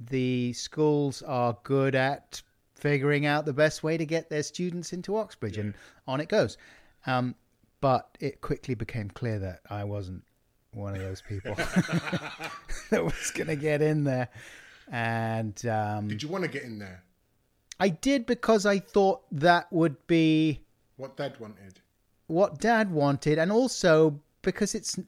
[0.00, 2.42] the schools are good at
[2.74, 5.74] figuring out the best way to get their students into Oxbridge, and
[6.06, 6.56] on it goes.
[7.06, 7.34] Um,
[7.80, 10.24] but it quickly became clear that I wasn't
[10.72, 11.54] one of those people
[12.90, 14.28] that was going to get in there.
[14.90, 17.02] And um, Did you want to get in there?
[17.78, 20.60] I did because I thought that would be
[20.96, 21.80] What Dad wanted?
[22.26, 24.98] what dad wanted, and also because it's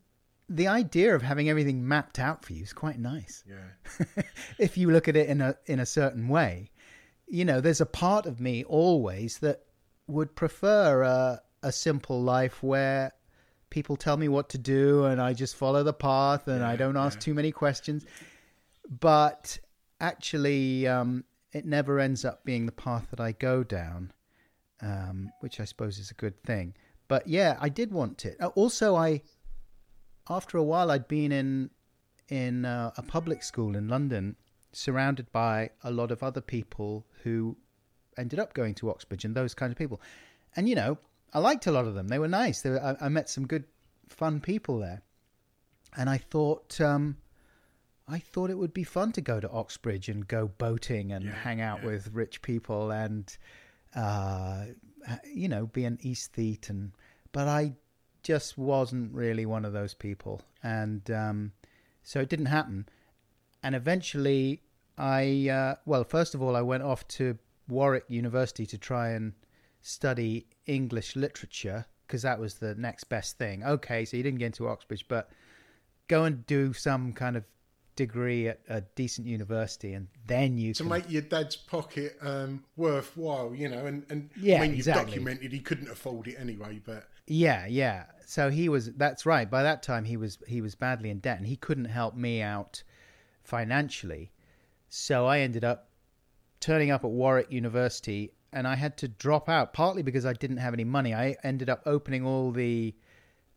[0.49, 3.45] the idea of having everything mapped out for you is quite nice.
[3.49, 4.23] Yeah.
[4.59, 6.71] if you look at it in a in a certain way,
[7.27, 9.63] you know, there's a part of me always that
[10.07, 13.13] would prefer a a simple life where
[13.71, 16.97] people tell me what to do and I just follow the path and I don't
[16.97, 18.05] ask too many questions.
[18.89, 19.59] But
[20.01, 24.13] actually, um, it never ends up being the path that I go down,
[24.81, 26.75] um, which I suppose is a good thing.
[27.09, 28.37] But yeah, I did want it.
[28.41, 29.23] Uh, Also, I
[30.29, 31.71] after a while I'd been in
[32.29, 34.37] in uh, a public school in London,
[34.73, 37.57] surrounded by a lot of other people who
[38.19, 40.01] ended up going to Oxbridge and those kind of people.
[40.57, 40.99] And you know,
[41.33, 42.09] I liked a lot of them.
[42.09, 42.63] They were nice.
[42.63, 43.65] They were, I, I met some good,
[44.09, 45.03] fun people there.
[45.97, 47.17] And I thought, um,
[48.09, 51.61] I thought it would be fun to go to Oxbridge and go boating and hang
[51.61, 53.37] out with rich people and,
[53.95, 54.67] uh,
[55.33, 56.71] you know, be an aesthete.
[56.71, 56.93] And
[57.33, 57.73] but I
[58.27, 61.53] just wasn't really one of those people, and um,
[62.03, 62.89] so it didn't happen.
[63.63, 64.63] And eventually,
[64.99, 69.33] I uh, well, first of all, I went off to Warwick University to try and
[69.81, 73.63] study English literature because that was the next best thing.
[73.65, 75.31] Okay, so you didn't get into Oxbridge, but
[76.09, 77.45] go and do some kind of
[77.95, 82.65] degree at a decent university, and then you to can make your dad's pocket um,
[82.77, 85.13] worthwhile, you know, and, and Yeah, I mean, you've exactly.
[85.13, 88.05] documented he couldn't afford it anyway, but Yeah, yeah.
[88.27, 88.93] So he was.
[88.95, 89.49] That's right.
[89.51, 92.43] By that time, he was he was badly in debt, and he couldn't help me
[92.43, 92.83] out
[93.43, 94.33] financially.
[94.89, 95.91] So I ended up
[96.61, 100.57] turning up at Warwick University, and I had to drop out partly because I didn't
[100.59, 101.15] have any money.
[101.15, 102.95] I ended up opening all the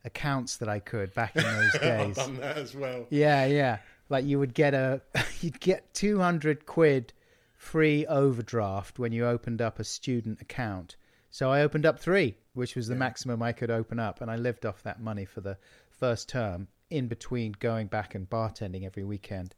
[0.05, 2.15] accounts that I could back in those I've days.
[2.15, 3.05] done that as well.
[3.09, 3.79] Yeah, yeah.
[4.09, 5.01] Like you would get a
[5.41, 7.13] you'd get 200 quid
[7.55, 10.95] free overdraft when you opened up a student account.
[11.29, 14.35] So I opened up 3, which was the maximum I could open up and I
[14.35, 15.57] lived off that money for the
[15.89, 19.55] first term in between going back and bartending every weekend.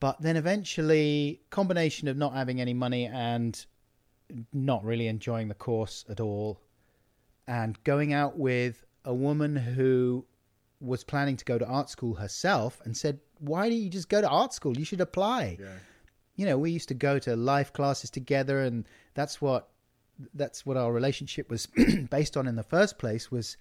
[0.00, 3.64] But then eventually combination of not having any money and
[4.52, 6.60] not really enjoying the course at all,
[7.46, 10.24] and going out with a woman who
[10.80, 14.20] was planning to go to art school herself and said, Why don't you just go
[14.20, 14.78] to art school?
[14.78, 15.56] You should apply.
[15.60, 15.66] Yeah.
[16.36, 19.70] You know, we used to go to life classes together, and that's what
[20.34, 21.66] that's what our relationship was
[22.10, 23.56] based on in the first place was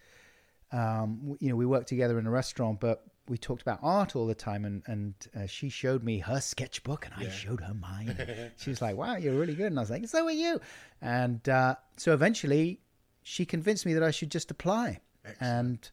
[0.71, 4.25] um, you know we worked together in a restaurant but we talked about art all
[4.25, 8.15] the time and and uh, she showed me her sketchbook and I showed her mine.
[8.57, 9.67] She was like wow you're really good.
[9.67, 10.59] And I was like so are you.
[11.01, 12.81] And uh, so eventually
[13.23, 15.01] she convinced me that I should just apply.
[15.41, 15.89] And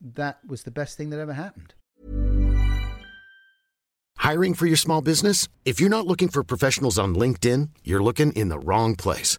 [0.00, 1.74] that was the best thing that ever happened.
[4.16, 5.48] Hiring for your small business?
[5.64, 9.38] If you're not looking for professionals on LinkedIn, you're looking in the wrong place.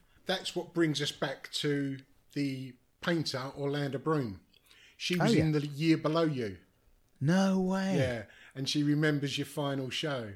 [0.25, 1.97] that's what brings us back to
[2.33, 4.39] the painter Orlanda Broom.
[4.97, 5.41] She was Oh, yeah.
[5.43, 6.57] in the year below you.
[7.19, 8.23] no way Yeah.
[8.55, 10.33] And she remembers your final show.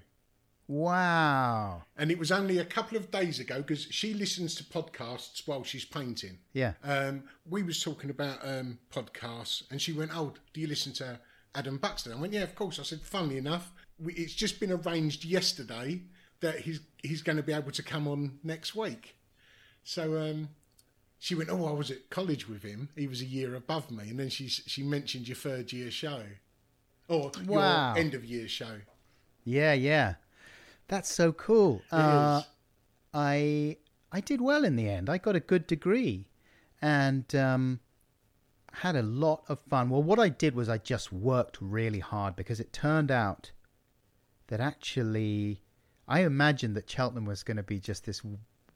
[0.67, 5.47] wow And it was only a couple of days ago because she listens to podcasts
[5.47, 6.39] while she's painting.
[6.53, 10.91] yeah Um, we was talking about um, podcasts, and she went, "Oh, do you listen
[10.93, 11.19] to
[11.53, 14.71] Adam Buxton?" I went, "Yeah, of course." I said, "Funnily enough, we, it's just been
[14.71, 16.01] arranged yesterday
[16.41, 19.15] that he's he's going to be able to come on next week."
[19.85, 20.49] So um,
[21.19, 22.89] she went, "Oh, I was at college with him.
[22.95, 26.23] He was a year above me." And then she she mentioned your third year show,
[27.07, 27.93] or Wow.
[27.93, 28.81] your end of year show.
[29.45, 30.15] Yeah, yeah.
[30.89, 31.81] That's so cool.
[31.91, 32.41] Uh.
[33.13, 33.77] I
[34.11, 35.09] I did well in the end.
[35.09, 36.27] I got a good degree
[36.81, 37.79] and um,
[38.73, 39.89] had a lot of fun.
[39.89, 43.51] Well, what I did was I just worked really hard because it turned out
[44.47, 45.61] that actually
[46.09, 48.21] I imagined that Cheltenham was going to be just this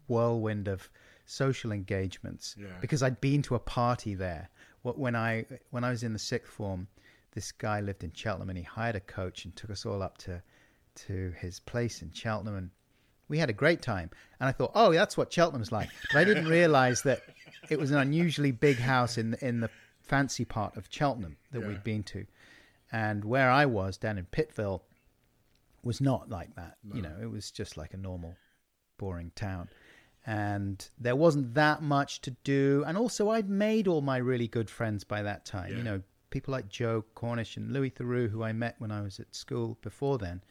[0.07, 0.89] whirlwind of
[1.29, 2.67] social engagements Yeah.
[2.81, 4.49] because I'd been to a party there.
[4.81, 6.87] When I when I was in the sixth form,
[7.33, 10.17] this guy lived in Cheltenham and he hired a coach and took us all up
[10.19, 10.41] to
[11.07, 12.69] to his place in Cheltenham and
[13.27, 14.09] we had a great time.
[14.39, 15.89] And I thought, oh, that's what Cheltenham's like.
[16.11, 17.21] But I didn't realize that
[17.69, 19.69] it was an unusually big house in in the
[20.01, 22.25] fancy part of Cheltenham that we'd been to.
[22.91, 24.81] And where I was down in Pittville
[25.83, 26.77] was not like that.
[26.93, 28.35] You know, it was just like a normal,
[28.97, 29.69] boring town.
[30.25, 32.83] And there wasn't that much to do.
[32.85, 35.75] And also, I'd made all my really good friends by that time.
[35.75, 39.19] You know, people like Joe Cornish and Louis Theroux, who I met when I was
[39.19, 40.41] at school before then.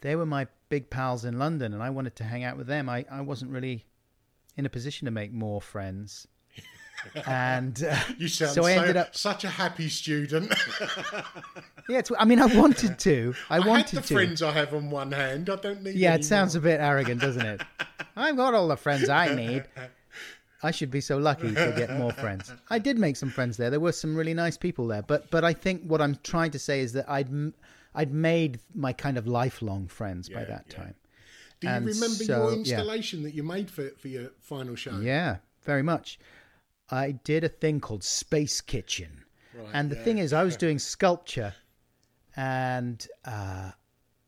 [0.00, 2.88] They were my big pals in London, and I wanted to hang out with them.
[2.88, 3.86] I, I wasn't really
[4.56, 6.26] in a position to make more friends.
[7.26, 10.52] And uh, You sound so I ended up such a happy student.
[11.88, 14.52] yeah it's, i mean i wanted to i, I had wanted the to friends I
[14.52, 15.50] have on one hand.
[15.50, 15.94] I don't need.
[15.96, 17.60] yeah it sounds a bit arrogant doesn't it
[18.16, 19.64] i've got all the friends i need
[20.62, 23.68] i should be so lucky to get more friends i did make some friends there
[23.70, 26.58] there were some really nice people there but but i think what i'm trying to
[26.58, 27.28] say is that i'd
[27.96, 30.76] i'd made my kind of lifelong friends by that yeah.
[30.76, 30.94] time
[31.60, 32.58] Do you And remember so, your yeah.
[32.60, 34.98] installation that you made for for your final show?
[35.00, 36.18] Yeah, very much.
[36.90, 39.24] I did a thing called Space Kitchen.
[39.72, 41.54] and the thing is, I was doing sculpture,
[42.36, 43.70] and uh,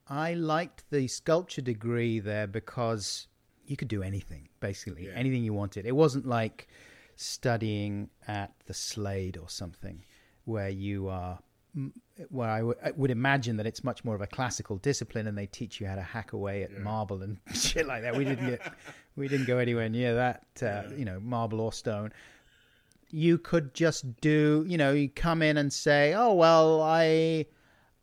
[0.08, 3.26] I liked the sculpture degree there because
[3.66, 5.86] you could do anything, basically, anything you wanted.
[5.86, 6.68] It wasn't like
[7.16, 10.04] studying at the Slade or something
[10.44, 11.38] where you are.
[12.30, 15.78] Where I would- imagine that it's much more of a classical discipline, and they teach
[15.80, 18.16] you how to hack away at marble and shit like that.
[18.16, 18.72] We didn't get,
[19.16, 22.12] we didn't go anywhere near that, uh, you know, marble or stone
[23.10, 27.44] you could just do you know you come in and say oh well i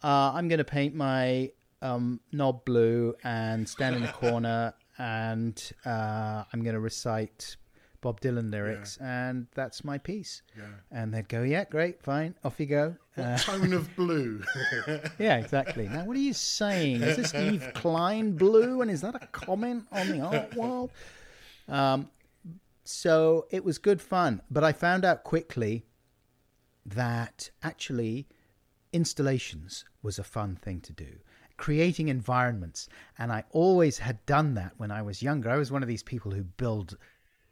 [0.03, 1.51] uh, i'm going to paint my
[1.81, 7.57] um, knob blue and stand in the corner and uh, i'm going to recite
[8.01, 10.41] bob dylan lyrics and that's my piece.
[10.91, 12.95] And they'd go yeah great fine off you go.
[13.17, 14.41] Uh, tone of blue?
[15.19, 15.87] yeah exactly.
[15.87, 17.01] Now what are you saying?
[17.01, 18.81] Is this Yves Klein blue?
[18.81, 20.91] And is that a comment on the art world?
[21.69, 22.09] Um,
[22.83, 25.85] so it was good fun, but I found out quickly
[26.85, 28.27] that actually
[28.91, 31.19] installations was a fun thing to do.
[31.57, 35.49] Creating environments, and I always had done that when I was younger.
[35.49, 36.97] I was one of these people who build,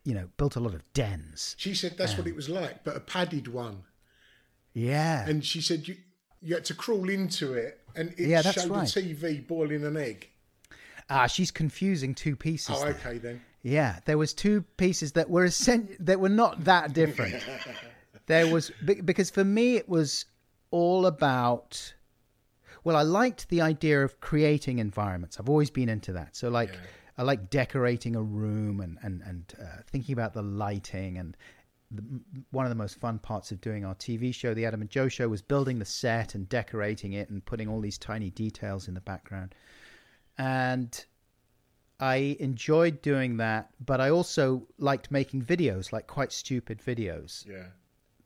[0.03, 1.55] you know, built a lot of dens.
[1.57, 3.83] She said that's what it was like, but a padded one.
[4.73, 5.97] Yeah, And she said you
[6.41, 8.87] you had to crawl into it, and it Yeah, showed right.
[8.91, 10.29] the TV boiling an egg.
[11.09, 12.75] ah, she's confusing two pieces.
[12.77, 12.95] Oh, there.
[12.95, 13.41] okay then.
[13.63, 17.43] Yeah, there was two pieces that were essen- that were not that different.
[18.25, 20.25] there was because for me it was
[20.71, 21.93] all about.
[22.83, 25.39] Well, I liked the idea of creating environments.
[25.39, 26.35] I've always been into that.
[26.35, 26.75] So, like,
[27.15, 31.19] I like decorating a room and and and uh, thinking about the lighting.
[31.19, 31.37] And
[31.91, 32.03] the,
[32.49, 35.07] one of the most fun parts of doing our TV show, the Adam and Joe
[35.07, 38.95] show, was building the set and decorating it and putting all these tiny details in
[38.95, 39.53] the background.
[40.39, 41.05] And
[42.01, 47.67] I enjoyed doing that, but I also liked making videos, like quite stupid videos Yeah.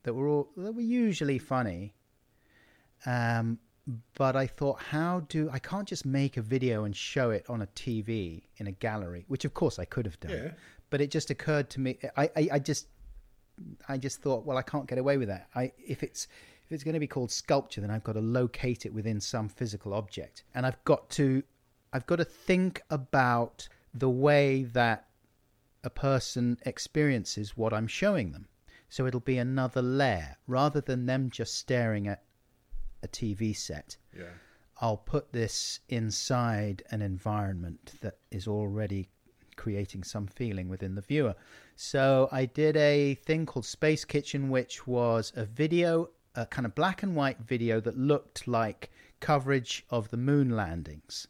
[0.04, 1.94] that were all that were usually funny.
[3.04, 3.58] Um,
[4.14, 7.62] but I thought, how do I can't just make a video and show it on
[7.62, 10.32] a TV in a gallery, which of course I could have done.
[10.32, 10.50] Yeah.
[10.90, 12.86] But it just occurred to me, I, I, I just,
[13.88, 15.48] I just thought, well, I can't get away with that.
[15.54, 16.26] I if it's
[16.64, 19.48] if it's going to be called sculpture, then I've got to locate it within some
[19.48, 21.44] physical object, and I've got to,
[21.92, 25.06] I've got to think about the way that
[25.84, 28.48] a person experiences what I'm showing them.
[28.88, 32.22] So it'll be another layer rather than them just staring at
[33.02, 33.96] a TV set.
[34.16, 34.24] Yeah.
[34.80, 39.08] I'll put this inside an environment that is already
[39.56, 41.34] creating some feeling within the viewer.
[41.76, 46.74] So I did a thing called Space Kitchen, which was a video, a kind of
[46.74, 51.26] black and white video that looked like coverage of the moon landings.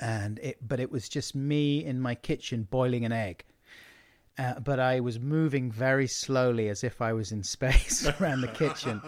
[0.00, 3.44] And it, but it was just me in my kitchen boiling an egg.
[4.38, 8.48] Uh, but I was moving very slowly as if I was in space around the
[8.48, 9.02] kitchen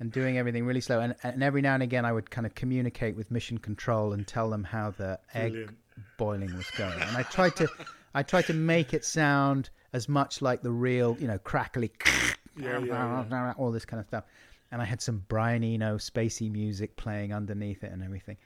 [0.00, 1.00] and doing everything really slow.
[1.00, 4.26] And, and every now and again, I would kind of communicate with mission control and
[4.26, 5.76] tell them how the egg Brilliant.
[6.16, 7.00] boiling was going.
[7.00, 7.68] And I tried to,
[8.14, 11.90] I tried to make it sound as much like the real, you know, crackly,
[12.56, 14.24] yeah, all this kind of stuff.
[14.70, 18.36] And I had some Brian Eno spacey music playing underneath it and everything.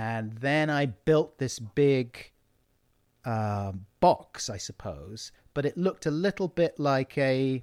[0.00, 2.32] And then I built this big
[3.22, 7.62] uh, box, I suppose, but it looked a little bit like a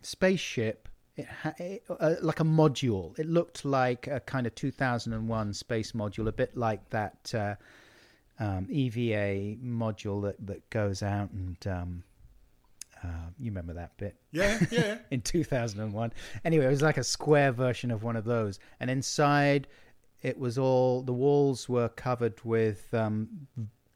[0.00, 3.18] spaceship, it ha- it, uh, like a module.
[3.18, 7.56] It looked like a kind of 2001 space module, a bit like that uh,
[8.38, 12.04] um, EVA module that, that goes out and um,
[13.02, 13.08] uh,
[13.40, 14.98] you remember that bit Yeah, yeah.
[15.10, 16.12] in 2001.
[16.44, 18.60] Anyway, it was like a square version of one of those.
[18.78, 19.66] And inside,
[20.22, 23.28] it was all the walls were covered with um,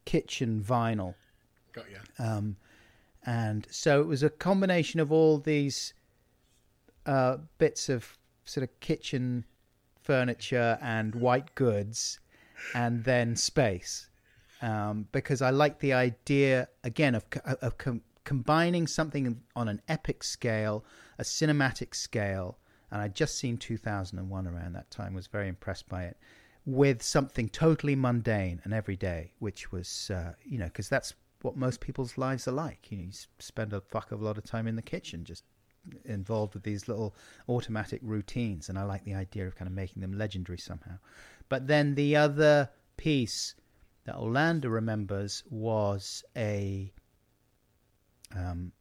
[0.05, 1.15] kitchen vinyl.
[1.73, 1.97] Got you.
[2.23, 2.55] Um,
[3.25, 5.93] and so it was a combination of all these
[7.05, 9.45] uh, bits of sort of kitchen
[10.03, 12.19] furniture and white goods,
[12.73, 14.07] and then space.
[14.61, 20.23] Um, because I like the idea again of of com- combining something on an epic
[20.23, 20.85] scale,
[21.17, 22.57] a cinematic scale,
[22.91, 25.13] and I'd just seen 2001 around that time.
[25.13, 26.17] Was very impressed by it,
[26.65, 31.79] with something totally mundane and everyday, which was uh, you know because that's what most
[31.79, 32.91] people's lives are like.
[32.91, 35.43] You know, you spend a fuck of a lot of time in the kitchen, just
[36.05, 37.15] involved with these little
[37.47, 40.97] automatic routines, and I like the idea of kind of making them legendary somehow.
[41.49, 43.55] But then the other piece
[44.05, 46.91] that Orlanda remembers was a,
[48.35, 48.71] um,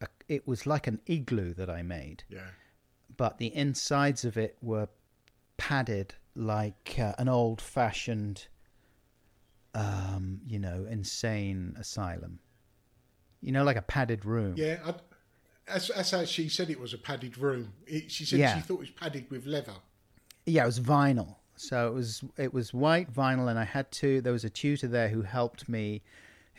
[0.00, 2.40] a it was like an igloo that I made, Yeah.
[3.16, 4.88] But the insides of it were
[5.56, 8.46] padded like uh, an old-fashioned,
[9.74, 12.38] um, you know, insane asylum.
[13.40, 14.54] You know, like a padded room.
[14.56, 14.78] Yeah.
[14.84, 14.94] I,
[15.66, 17.72] that's, that's how she said it was a padded room.
[17.86, 18.54] It, she said Yeah.
[18.56, 19.74] she thought it was padded with leather.
[20.46, 21.36] Yeah, it was vinyl.
[21.56, 24.20] So it was it was white vinyl, and I had to.
[24.20, 26.02] There was a tutor there who helped me,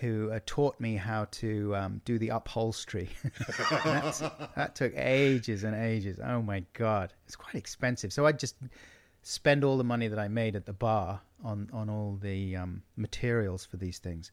[0.04, 3.10] who uh, taught me how to um, do the upholstery.
[4.56, 6.20] That took ages and ages.
[6.22, 8.12] Oh my god, it's quite expensive.
[8.12, 8.56] So I just
[9.22, 12.84] spend all the money that I made at the bar on on all the um,
[12.98, 14.32] materials for these things.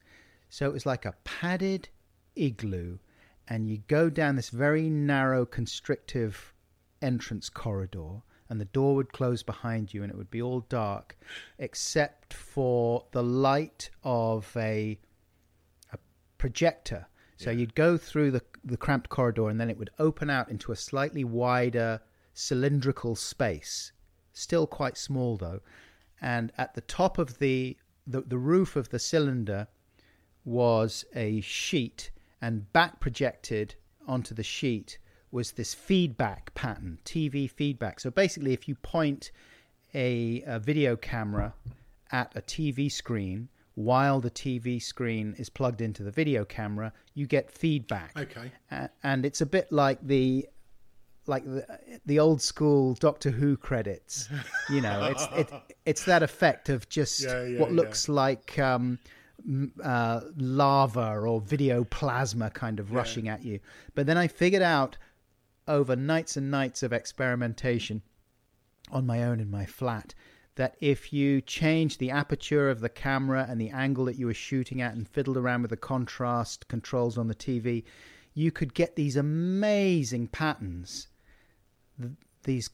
[0.48, 1.88] So it was like a padded
[2.34, 2.98] igloo,
[3.46, 6.52] and you go down this very narrow, constrictive
[7.00, 11.16] entrance corridor, and the door would close behind you, and it would be all dark,
[11.60, 14.98] except for the light of a
[16.40, 17.06] projector.
[17.36, 20.72] So you'd go through the the cramped corridor, and then it would open out into
[20.72, 22.00] a slightly wider
[22.34, 23.92] cylindrical space,
[24.32, 25.60] still quite small though.
[26.20, 27.76] And at the top of the
[28.06, 29.68] the, the roof of the cylinder
[30.44, 32.10] was a sheet,
[32.40, 33.74] and back projected
[34.06, 34.98] onto the sheet
[35.30, 38.00] was this feedback pattern, TV feedback.
[38.00, 39.30] So basically, if you point
[39.94, 41.54] a, a video camera
[42.10, 47.26] at a TV screen while the TV screen is plugged into the video camera, you
[47.26, 48.12] get feedback.
[48.16, 48.50] Okay.
[49.02, 50.46] And it's a bit like the
[51.26, 51.64] like the,
[52.06, 54.28] the old school Doctor Who credits.
[54.68, 57.76] You know, it's it, it's that effect of just Yeah, yeah, what yeah.
[57.76, 58.98] looks like um,
[59.82, 63.60] uh, lava or video plasma kind of rushing at you.
[63.94, 64.96] But then I figured out
[65.68, 68.02] over nights and nights of experimentation
[68.90, 70.14] on my own in my flat
[70.60, 74.34] that if you change the aperture of the camera and the angle that you were
[74.34, 77.82] shooting at and fiddled around with the contrast controls on the TV,
[78.34, 81.08] you could get these amazing patterns.
[82.42, 82.68] These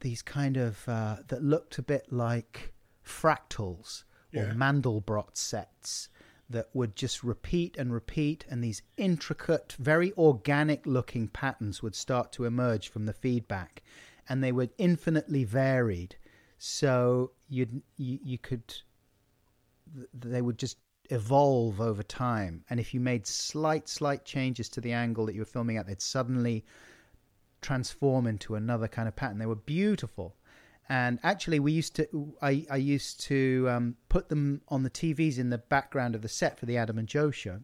[0.00, 2.72] these kind of uh, that looked a bit like
[3.06, 4.02] fractals
[4.34, 4.52] or Yeah.
[4.54, 6.08] Mandelbrot sets
[6.48, 12.32] that would just repeat and repeat, and these intricate, very organic looking patterns would start
[12.32, 13.84] to emerge from the feedback,
[14.28, 16.16] and they were infinitely varied.
[16.62, 18.62] So you'd, you you could
[20.12, 20.76] they would just
[21.08, 25.40] evolve over time, and if you made slight slight changes to the angle that you
[25.40, 26.66] were filming at, they'd suddenly
[27.62, 29.38] transform into another kind of pattern.
[29.38, 30.36] They were beautiful.
[30.90, 32.34] And actually, we used to.
[32.42, 36.28] I, I used to um, put them on the TVs in the background of the
[36.28, 37.60] set for the Adam and Joe show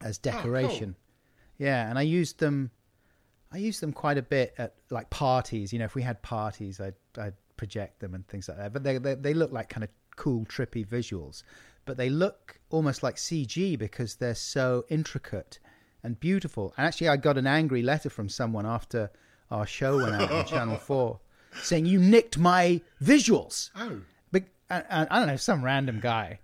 [0.00, 0.94] as decoration.
[1.58, 2.70] Yeah, and I used them.
[3.50, 5.72] I used them quite a bit at like parties.
[5.72, 8.72] You know, if we had parties, I'd I'd project them and things like that.
[8.72, 11.42] But they they, they look like kind of cool, trippy visuals.
[11.84, 15.58] But they look almost like CG because they're so intricate
[16.02, 16.74] and beautiful.
[16.76, 19.10] And actually, I got an angry letter from someone after
[19.50, 21.20] our show went out on Channel Four,
[21.62, 23.70] saying you nicked my visuals.
[23.76, 24.00] Oh.
[24.32, 26.40] But I, I, I don't know, some random guy,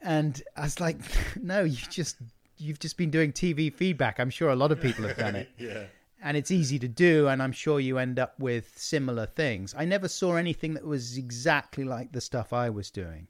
[0.00, 0.98] and I was like,
[1.40, 2.16] no, you just
[2.58, 4.18] you've just been doing TV feedback.
[4.18, 5.48] I'm sure a lot of people have done it.
[5.58, 5.84] Yeah.
[6.26, 9.74] And it's easy to do, and I'm sure you end up with similar things.
[9.76, 13.28] I never saw anything that was exactly like the stuff I was doing,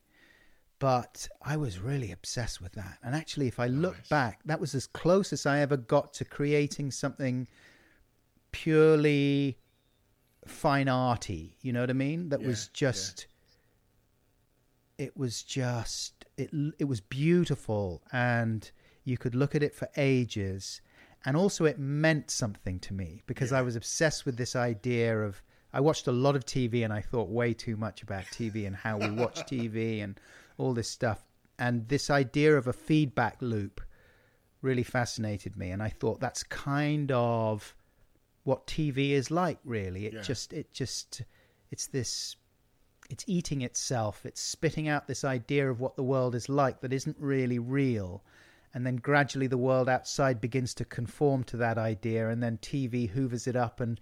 [0.78, 2.98] but I was really obsessed with that.
[3.02, 6.24] And actually, if I look back, that was as close as I ever got to
[6.24, 7.48] creating something
[8.52, 9.58] purely
[10.46, 11.56] fine arty.
[11.62, 12.28] You know what I mean?
[12.28, 12.92] That was Yeah, yeah.
[12.92, 13.26] just.
[14.98, 16.50] It was just it.
[16.78, 18.70] It was beautiful, and
[19.02, 20.80] you could look at it for ages,
[21.24, 25.42] and also it meant something to me because I was obsessed with this idea of.
[25.72, 28.76] I watched a lot of TV, and I thought way too much about TV and
[28.76, 30.20] how we watch TV and
[30.56, 31.24] all this stuff.
[31.58, 33.80] And this idea of a feedback loop
[34.62, 37.74] really fascinated me, and I thought that's kind of
[38.44, 40.06] what TV is like really.
[40.06, 40.22] It Yeah.
[40.22, 41.22] just it just
[41.70, 42.36] it's this
[43.10, 44.24] it's eating itself.
[44.24, 48.22] It's spitting out this idea of what the world is like that isn't really real.
[48.74, 53.08] And then gradually the world outside begins to conform to that idea and then TV
[53.08, 54.00] hoovers it up and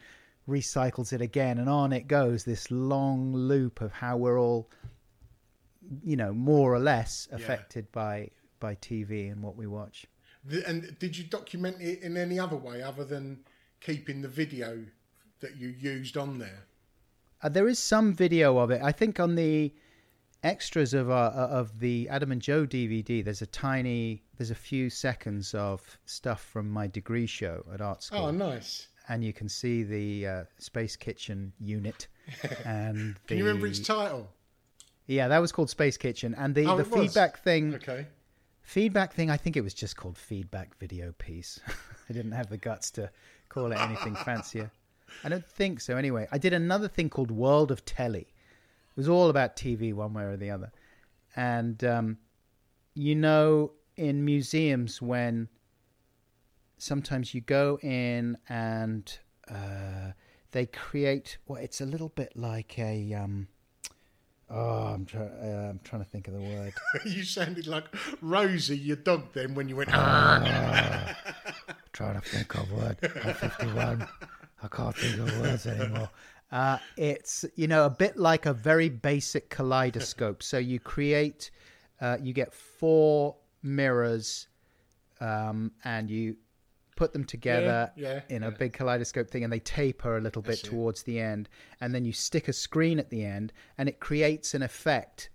[0.49, 4.69] recycles it again and on it goes this long loop of how we're all
[6.03, 10.07] you know more or less affected by by TV and what we watch.
[10.45, 13.45] The- And did you document it in any other way other than
[13.81, 14.85] keeping the video
[15.41, 16.65] that you used on there?
[17.43, 18.81] Uh, there is some video of it.
[18.83, 19.75] I think on the
[20.43, 24.91] extras of uh, of the Adam and Joe DVD, there's a tiny, there's a few
[24.91, 28.89] seconds of stuff from my degree show at art school, Oh, nice.
[29.09, 32.09] and you can see the uh, Space Kitchen unit.
[32.65, 34.29] And Can you remember the- its title?
[35.07, 37.01] Yeah, that was called Space Kitchen, and the Oh, the it was?
[37.13, 37.75] feedback thing.
[37.75, 38.07] Okay.
[38.63, 39.29] Feedback thing.
[39.31, 41.59] I think it was just called feedback video piece.
[42.09, 43.11] I didn't have the guts to
[43.49, 44.71] call it anything fancier.
[45.25, 45.97] I don't think so.
[45.97, 48.29] Anyway, I did another thing called World of Telly.
[48.93, 50.71] It was all about TV, one way or the other.
[51.35, 52.19] And um,
[52.95, 55.49] you know, in museums, when
[56.77, 59.19] sometimes you go in and
[59.49, 60.13] uh,
[60.51, 63.15] they create, well, it's a little bit like a.
[63.15, 63.49] Um,
[64.51, 66.75] oh, I'm, try- uh, I'm trying to think of the word.
[67.07, 67.85] you sounded like
[68.21, 69.89] Rosie, your dog, then when you went.
[69.89, 71.15] trying
[72.15, 72.99] to think of word.
[73.03, 74.09] I'm 51.
[74.63, 76.11] I can't think of words anymore.
[76.53, 80.43] Uh, it's you know a bit like a very basic kaleidoscope.
[80.43, 81.51] So you create,
[82.01, 84.49] uh, you get four mirrors,
[85.21, 86.37] um, and you
[86.95, 90.43] put them together Yeah, yeah, in a big kaleidoscope thing, and they taper a little
[90.43, 91.49] bit towards the end,
[91.81, 95.31] and then you stick a screen at the end, and it creates an effect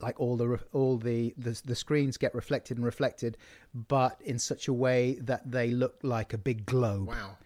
[0.00, 3.36] like all the all the, the the screens get reflected and reflected,
[3.74, 7.08] but in such a way that they look like a big globe.
[7.08, 7.36] Wow.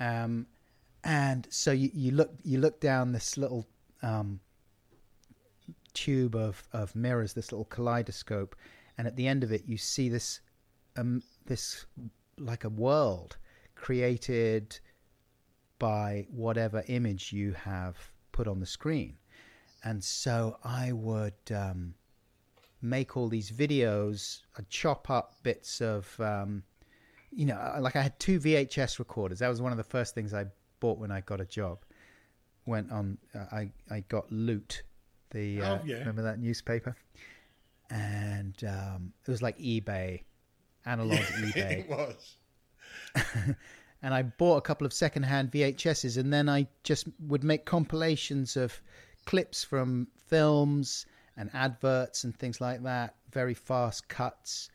[0.00, 0.46] Um,
[1.04, 3.66] and so you, you look you look down this little
[4.02, 4.40] um,
[5.94, 8.56] tube of of mirrors, this little kaleidoscope,
[8.96, 10.40] and at the end of it, you see this
[10.96, 11.86] um, this
[12.38, 13.36] like a world
[13.74, 14.78] created
[15.78, 17.96] by whatever image you have
[18.32, 19.16] put on the screen.
[19.84, 21.94] And so I would um,
[22.82, 26.64] make all these videos, I'd chop up bits of, um,
[27.30, 29.38] you know, like I had two VHS recorders.
[29.38, 30.46] That was one of the first things I
[30.80, 31.78] bought when I got a job.
[32.66, 34.82] Went on, uh, I, I got Loot,
[35.30, 35.98] the, uh, Oh, yeah.
[36.00, 36.96] remember that newspaper?
[37.90, 40.22] And um, it was like eBay,
[40.84, 42.36] analog eBay it was.
[44.02, 48.56] and I bought a couple of secondhand VHSs, and then I just would make compilations
[48.56, 48.80] of
[49.24, 51.06] clips from films
[51.36, 54.70] and adverts and things like that, very fast cuts.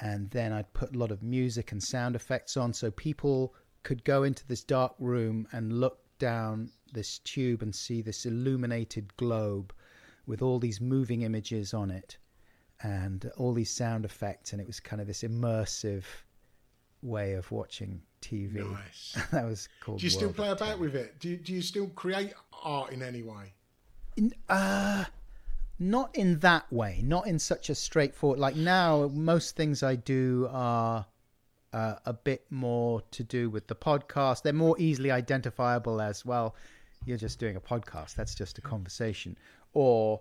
[0.00, 3.54] And then I'd put a lot of music and sound effects on so people
[3.84, 9.16] could go into this dark room and look down this tube and see this illuminated
[9.16, 9.72] globe
[10.26, 12.16] with all these moving images on it
[12.82, 14.52] and all these sound effects.
[14.52, 16.04] And it was kind of this immersive
[17.02, 18.68] way of watching TV.
[18.70, 19.16] Nice.
[19.30, 19.98] that was cool.
[19.98, 21.20] Do you still World play about with it?
[21.20, 22.32] Do you, do you still create
[22.62, 23.52] art in any way?
[24.16, 25.04] In, uh,
[25.78, 27.02] not in that way.
[27.04, 28.38] Not in such a straightforward.
[28.38, 31.04] Like now, most things I do are
[31.74, 34.42] uh, a bit more to do with the podcast.
[34.42, 36.54] They're more easily identifiable as well.
[37.04, 38.14] You're just doing a podcast.
[38.14, 39.36] That's just a conversation,
[39.72, 40.20] or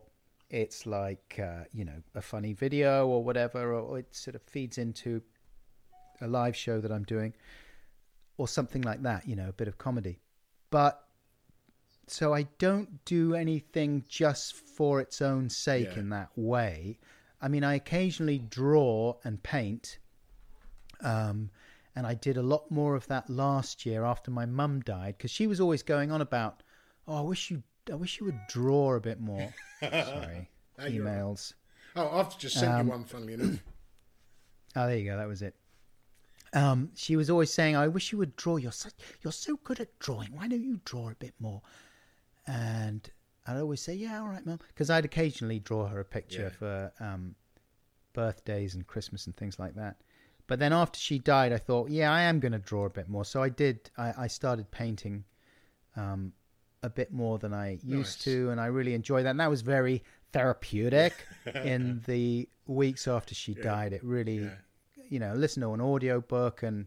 [0.49, 4.77] it's like uh, you know a funny video or whatever, or it sort of feeds
[4.77, 5.21] into
[6.21, 7.33] a live show that I'm doing,
[8.37, 9.27] or something like that.
[9.27, 10.19] You know, a bit of comedy,
[10.71, 10.99] but
[12.07, 15.99] so I don't do anything just for its own sake Yeah.
[15.99, 16.99] in that way.
[17.41, 19.99] I mean, I occasionally draw and paint,
[21.03, 21.49] um,
[21.95, 25.31] and I did a lot more of that last year after my mum died because
[25.31, 26.63] she was always going on about,
[27.07, 31.53] "Oh, I wish you, I wish you would draw a bit more." Sorry, No, emails.
[31.95, 33.59] Oh, I've just sent Um, you one, funnily enough.
[34.75, 35.17] Oh, there you go.
[35.17, 35.53] That was it.
[36.53, 38.57] Um, she was always saying, "I wish you would draw.
[38.57, 40.35] You're such, you're so good at drawing.
[40.35, 41.61] Why don't you draw a bit more?"
[42.47, 43.07] And
[43.45, 46.49] I'd always say, "Yeah, all right, mum," because I'd occasionally draw her a picture Yeah.
[46.49, 47.35] for um,
[48.13, 49.97] birthdays and Christmas and things like that.
[50.53, 53.09] But then after she died, I thought, "Yeah, I am going to draw a bit
[53.09, 53.89] more." So I did.
[53.97, 55.23] I, I started painting
[55.95, 56.31] um,
[56.83, 58.23] a bit more than I used Nice.
[58.25, 59.31] to, and I really enjoyed that.
[59.31, 61.13] And that was very therapeutic
[61.55, 63.93] in the weeks after she died.
[63.93, 64.49] It really Yeah.
[65.09, 66.85] you know, listen to an audio book and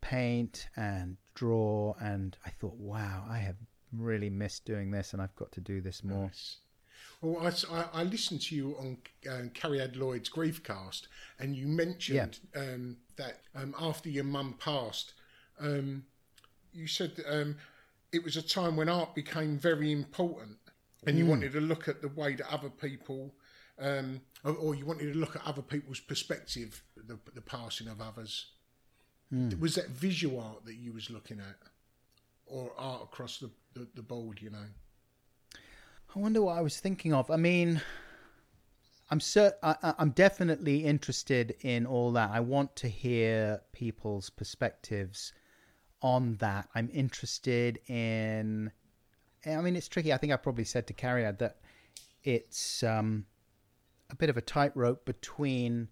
[0.00, 1.94] paint and draw.
[2.00, 3.56] And I thought, wow, I have
[3.92, 6.24] really missed doing this and I've got to do this more.
[6.24, 6.56] Nice.
[7.24, 7.50] Well,
[7.94, 8.98] I listened to you on
[9.30, 11.06] um, Cariad Lloyd's Griefcast,
[11.38, 15.14] and you mentioned um, that um, after your mum passed,
[15.58, 16.04] um,
[16.74, 17.56] you said that, um,
[18.12, 20.58] it was a time when art became very important,
[21.06, 23.34] and you wanted to look at the way that other people,
[23.78, 28.02] um, or, or you wanted to look at other people's perspective, the, the passing of
[28.02, 28.52] others.
[29.60, 31.56] Was that visual art that you was looking at,
[32.44, 34.42] or art across the, the, the board?
[34.42, 34.66] You know.
[36.14, 37.30] I wonder what I was thinking of.
[37.30, 37.80] I mean,
[39.10, 42.30] I'm cer- I, I'm definitely interested in all that.
[42.30, 45.32] I want to hear people's perspectives
[46.02, 46.68] on that.
[46.74, 48.70] I'm interested in.
[49.44, 50.12] I mean, it's tricky.
[50.12, 51.56] I think I probably said to Cariad that
[52.22, 53.26] it's um,
[54.08, 55.88] a bit of a tightrope between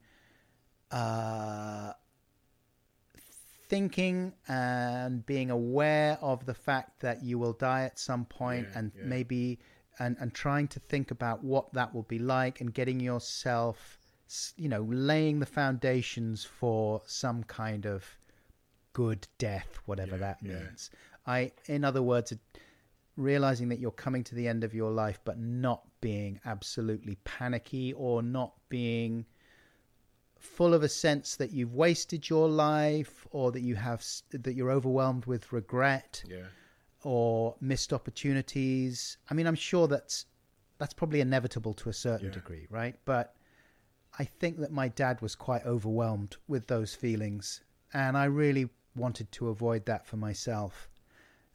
[0.93, 1.93] uh,
[3.69, 8.79] thinking and being aware of the fact that you will die at some point Yeah,
[8.79, 9.03] and yeah.
[9.05, 9.59] maybe
[10.03, 13.99] and and trying to think about what that will be like and getting yourself
[14.57, 18.05] you know laying the foundations for some kind of
[18.93, 20.55] good death whatever that yeah.
[20.55, 20.91] means
[21.27, 22.33] i in other words
[23.17, 27.93] realizing that you're coming to the end of your life but not being absolutely panicky
[27.93, 29.25] or not being
[30.39, 34.73] full of a sense that you've wasted your life or that you have that you're
[34.73, 36.47] overwhelmed with regret Yeah.
[37.05, 39.19] Or missed opportunities.
[39.31, 40.27] I mean, I'm sure that's
[40.79, 42.33] that's probably inevitable to a certain Yeah.
[42.33, 42.97] degree, right?
[43.05, 43.37] But
[44.19, 49.31] I think that my dad was quite overwhelmed with those feelings, and I really wanted
[49.33, 50.91] to avoid that for myself.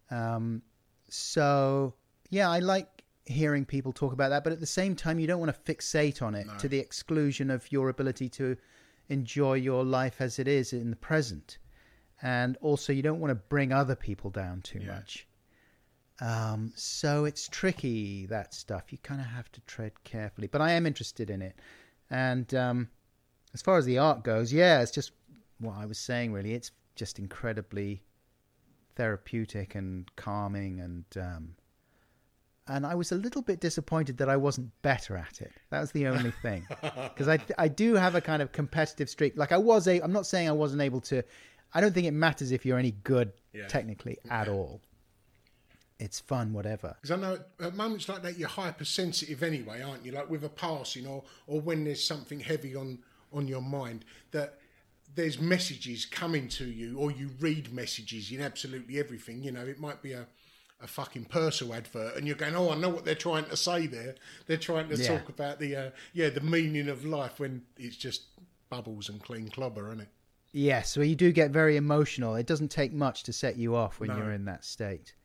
[0.10, 0.62] Um,
[1.10, 1.94] so
[2.30, 5.40] yeah, I like hearing people talk about that, but at the same time, you don't
[5.40, 8.56] want to fixate on it to the exclusion of your ability to
[9.10, 11.58] enjoy your life as it is in the present.
[12.22, 14.88] And also, you don't want to bring other people down too Yeah.
[14.96, 15.27] much.
[16.20, 18.92] Um, so it's tricky that stuff.
[18.92, 20.48] You kind of have to tread carefully.
[20.48, 21.56] But I am interested in it.
[22.10, 22.90] And um,
[23.54, 25.12] as far as the art goes, yeah, it's just
[25.60, 26.34] what I was saying.
[26.34, 28.04] Really, it's just incredibly
[28.96, 31.56] therapeutic and calming, and um,
[32.68, 35.52] and I was a little bit disappointed that I wasn't better at it.
[35.70, 39.38] That was the only thing, because I I do have a kind of competitive streak.
[39.38, 41.24] Like I was a, I'm not saying I wasn't able to.
[41.74, 43.68] I don't think it matters if you're any good Yeah.
[43.68, 44.82] technically at all.
[46.00, 46.96] It's fun, whatever.
[47.02, 50.12] Because I know at, moments like that you're hypersensitive anyway, aren't you?
[50.12, 53.00] Like with a passing or or when there's something heavy on
[53.34, 54.60] on your mind that
[55.16, 59.42] there's messages coming to you or you read messages in absolutely everything.
[59.42, 60.28] You know, it might be a
[60.80, 63.88] a fucking Persil advert, and you're going, "Oh, I know what they're trying to say
[63.88, 64.14] there.
[64.46, 65.18] They're trying to Yeah.
[65.18, 68.26] talk about the uh, yeah the meaning of life when it's just
[68.70, 70.10] bubbles and clean clobber, isn't it?"
[70.54, 72.36] Yes, well, you do get very emotional.
[72.36, 74.18] It doesn't take much to set you off when No.
[74.18, 75.16] you're in that state.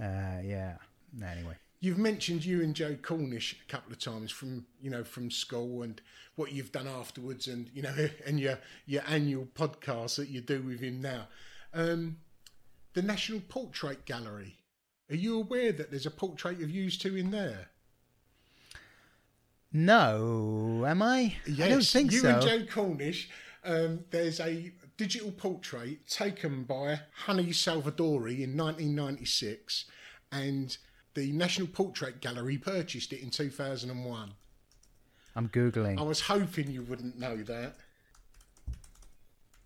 [0.00, 0.74] Uh, yeah.
[1.22, 1.56] Anyway.
[1.80, 5.82] You've mentioned you and Joe Cornish a couple of times from you know from school
[5.82, 6.00] and
[6.34, 7.94] what you've done afterwards, and you know
[8.26, 11.28] and your your annual podcast that you do with him now.
[11.74, 12.16] Um,
[12.94, 14.56] the National Portrait Gallery.
[15.10, 17.68] Are you aware that there's a portrait of you two in there?
[19.72, 21.36] No, am I?
[21.46, 22.30] I don't think you so.
[22.30, 23.28] and Joe Cornish.
[23.62, 29.84] Um, there's a digital portrait taken by Honey Salvadori in 1996,
[30.32, 30.76] and
[31.14, 34.32] the National Portrait Gallery purchased it in 2001.
[35.34, 35.98] I'm googling.
[35.98, 37.74] I was hoping you wouldn't know that.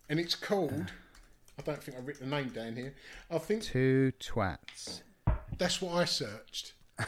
[0.08, 0.92] And it's called.
[1.58, 2.94] I don't think I've written the name down here.
[3.30, 5.02] I think Two twats.
[5.58, 6.72] that's what I searched.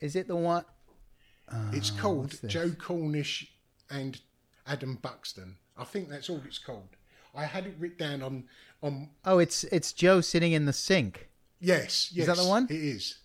[0.00, 0.64] Is it the one?
[1.72, 2.38] It's called?
[2.46, 3.46] Joe Cornish
[3.90, 4.20] and
[4.66, 5.56] Adam Buxton.
[5.76, 6.88] I think that's all it's called.
[7.34, 8.44] I had it written down on
[8.82, 11.28] on Oh, it's it's Joe sitting in the sink.
[11.60, 12.26] yes, yes.
[12.26, 12.66] that the one?
[12.70, 13.18] It is.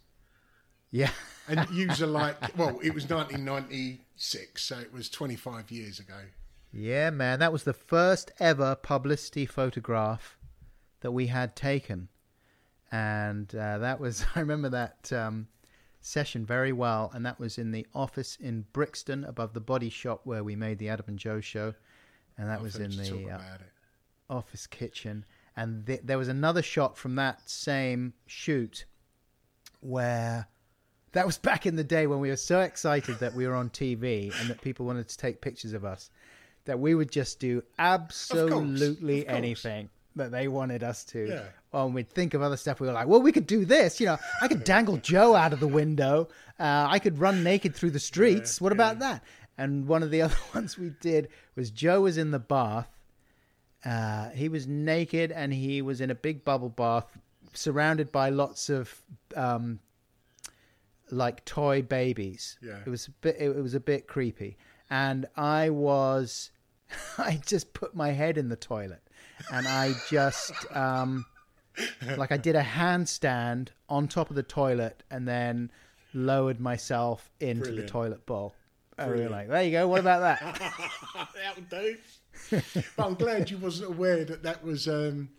[0.92, 1.10] Yeah.
[1.48, 6.20] And user like well, it was 1996, so it was 25 years ago.
[6.72, 10.38] Yeah, man, that was the first ever publicity photograph
[11.02, 12.10] that we had taken,
[12.92, 15.48] and uh, that was I remember that um,
[16.06, 20.22] session very well, and that was in the office in Brixton above the body shop
[20.24, 21.74] where we made the Adam and Joe show,
[22.38, 23.40] and that I've was in the uh,
[24.30, 25.26] office kitchen,
[25.56, 28.86] and th- there was another shot from that same shoot
[29.82, 30.48] where
[31.14, 33.70] that was back in the day when we were so excited that we were on
[33.70, 36.10] TV and that people wanted to take pictures of us
[36.66, 39.38] that we would just do absolutely of course.
[39.38, 41.28] anything that they wanted us to.
[41.28, 41.44] Yeah.
[41.74, 42.80] And we'd think of other stuff.
[42.80, 44.00] We were like, well, we could do this.
[44.00, 46.30] You know, I could dangle Joe out of the window.
[46.60, 48.62] Uh, I could run naked through the streets.
[48.62, 49.24] what about that?
[49.58, 52.90] And one of the other ones we did was Joe was in the bath.
[53.84, 57.06] Uh, he was naked and he was in a big bubble bath
[57.54, 59.02] surrounded by lots of
[59.36, 59.80] um,
[61.12, 62.58] like toy babies.
[62.62, 62.80] Yeah.
[62.86, 64.58] It was a bit it, was a bit creepy.
[64.90, 66.52] And I was
[67.18, 69.05] I just put my head in the toilet
[69.52, 71.26] and I just um
[72.18, 75.72] like I did a handstand on top of the toilet and then
[76.14, 78.56] lowered myself into the toilet bowl.
[78.98, 79.88] And we were like, there you go.
[79.90, 80.74] What about that?
[81.36, 81.98] That'll do.
[82.96, 85.30] but I'm glad you wasn't aware that that was um,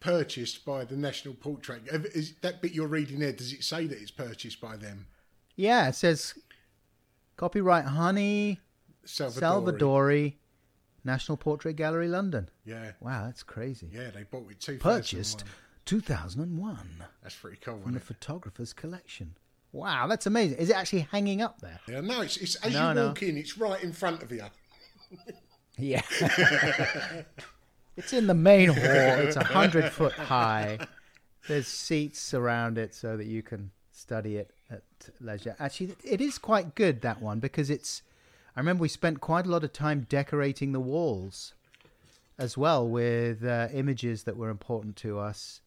[0.00, 1.82] purchased by the National Portrait.
[2.14, 3.32] Is that bit you're reading there?
[3.32, 5.06] Does it say that it's purchased by them?
[5.56, 6.34] yeah, it says
[7.36, 8.60] copyright Honey
[9.06, 9.40] Salvadori.
[9.40, 10.34] Salvadori,
[11.04, 12.48] National Portrait Gallery, London.
[12.64, 13.88] Yeah, Wow, that's crazy.
[13.92, 14.10] yeah.
[14.10, 14.78] They bought it 2001.
[15.00, 15.44] Purchased
[15.84, 18.02] 2001 That's pretty cool, from the it?
[18.04, 19.36] photographer's collection.
[19.72, 20.58] Wow, that's amazing.
[20.58, 21.80] Is it actually hanging up there?
[21.88, 23.06] Yeah, no, it's, it's as No, you no.
[23.08, 24.44] walk in, it's right in front of you.
[25.76, 26.02] Yeah.
[27.96, 28.78] it's in the main hall.
[28.84, 30.78] It's a hundred foot high.
[31.48, 34.82] There's seats around it so that you can study it at
[35.20, 35.56] leisure.
[35.58, 38.02] Actually, it is quite good that one because it's.
[38.56, 41.54] I remember we spent quite a lot of time decorating the walls,
[42.38, 45.60] as well with uh, images that were important to us,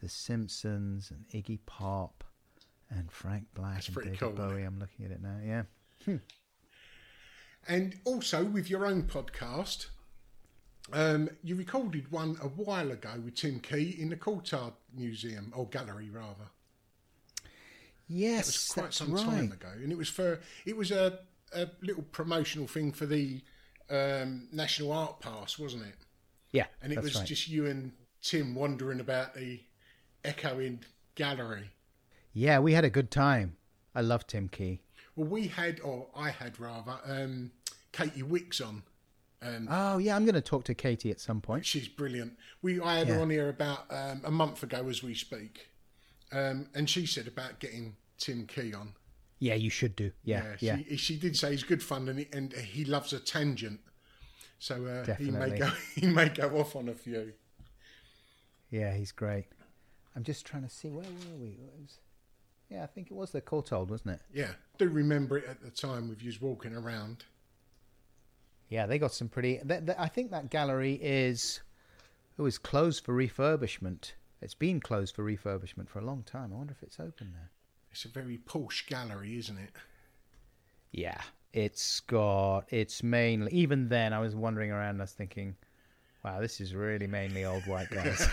[0.00, 2.24] The Simpsons and Iggy Pop,
[2.90, 4.62] and Frank Black That's and David cool, Bowie.
[4.62, 5.38] I'm looking at it now.
[5.44, 6.16] Yeah.
[7.66, 9.88] And also with your own podcast,
[10.92, 15.66] um, you recorded one a while ago with Tim Key in the Courtauld Museum, or
[15.68, 16.48] gallery rather.
[18.08, 19.24] Yes, It was quite some right.
[19.24, 21.18] time ago, and it was for it was a,
[21.54, 23.42] a little promotional thing for the
[23.90, 25.94] um, National Art Pass, wasn't it?
[26.52, 27.26] Yeah, And it was right.
[27.26, 27.92] just you and
[28.22, 29.60] Tim wandering about the
[30.24, 30.80] echoing
[31.14, 31.70] gallery.
[32.32, 33.56] Yeah, we had a good time.
[33.94, 34.80] I love Tim Key.
[35.16, 37.50] Well, we had, or I had rather, um,
[37.92, 38.82] Katy Wix on.
[39.42, 41.64] Um, Oh yeah, I'm going to talk to Katy at some point.
[41.64, 42.36] She's brilliant.
[42.62, 45.68] We I had her on here about um, a month ago as we speak,
[46.32, 48.94] um, and she said about getting Tim Key on.
[49.38, 50.10] Yeah, you should do.
[50.24, 50.78] Yeah, yeah.
[50.88, 53.80] She, she did say he's good fun and he, and he loves a tangent,
[54.58, 57.32] so uh, he may go he may go off on a few.
[58.70, 59.46] Yeah, he's great.
[60.16, 61.56] I'm just trying to see where were we?
[61.80, 61.98] Was,
[62.68, 64.20] yeah, I think it was the Courtauld, wasn't it?
[64.34, 67.24] Yeah, do remember it at the time with you walking around.
[68.68, 69.58] Yeah, they got some pretty.
[69.66, 71.60] Th- th- I think that gallery is
[72.36, 74.12] it was closed for refurbishment.
[74.40, 76.52] It's been closed for refurbishment for a long time.
[76.52, 77.48] I wonder if it's open now.
[77.98, 79.70] It's a very posh gallery, isn't it?
[80.92, 81.20] Yeah,
[81.52, 82.66] it's got.
[82.68, 83.50] It's mainly.
[83.52, 85.00] Even then, I was wandering around.
[85.00, 85.56] I was thinking,
[86.24, 88.24] "Wow, this is really mainly old white guys."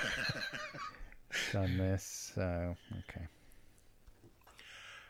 [1.52, 2.76] Done this, so
[3.10, 3.26] okay.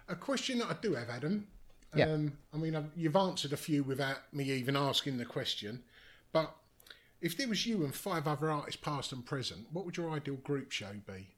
[0.08, 1.48] A question that I do have, Adam.
[1.94, 2.12] Yeah.
[2.12, 5.84] Um, I mean, I've, you've answered a few without me even asking the question,
[6.32, 6.56] but
[7.20, 10.36] if there was you and five other artists, past and present, what would your ideal
[10.36, 11.35] group show be?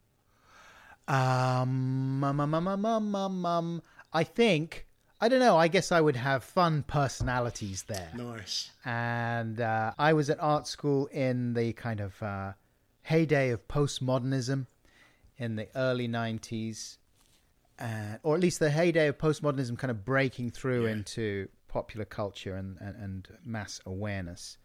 [1.07, 3.81] Um, um, um, um, um, um, um, um,
[4.13, 4.85] I think
[5.19, 5.57] I don't know.
[5.57, 8.11] I guess I would have fun personalities there.
[8.15, 8.71] Nice.
[8.85, 12.53] and uh, I was at art school in the kind of uh,
[13.03, 14.67] heyday of postmodernism
[15.39, 16.97] in the early 90s,
[17.79, 20.91] uh, or at least the heyday of postmodernism kind of breaking through Yeah.
[20.93, 24.57] into popular culture and, and, and mass awareness.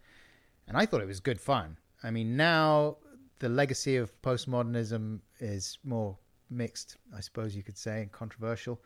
[0.67, 1.77] And I thought it was good fun.
[2.03, 2.97] I mean, now
[3.39, 6.17] the legacy of postmodernism is more
[6.49, 8.81] mixed, I suppose you could say, and controversial.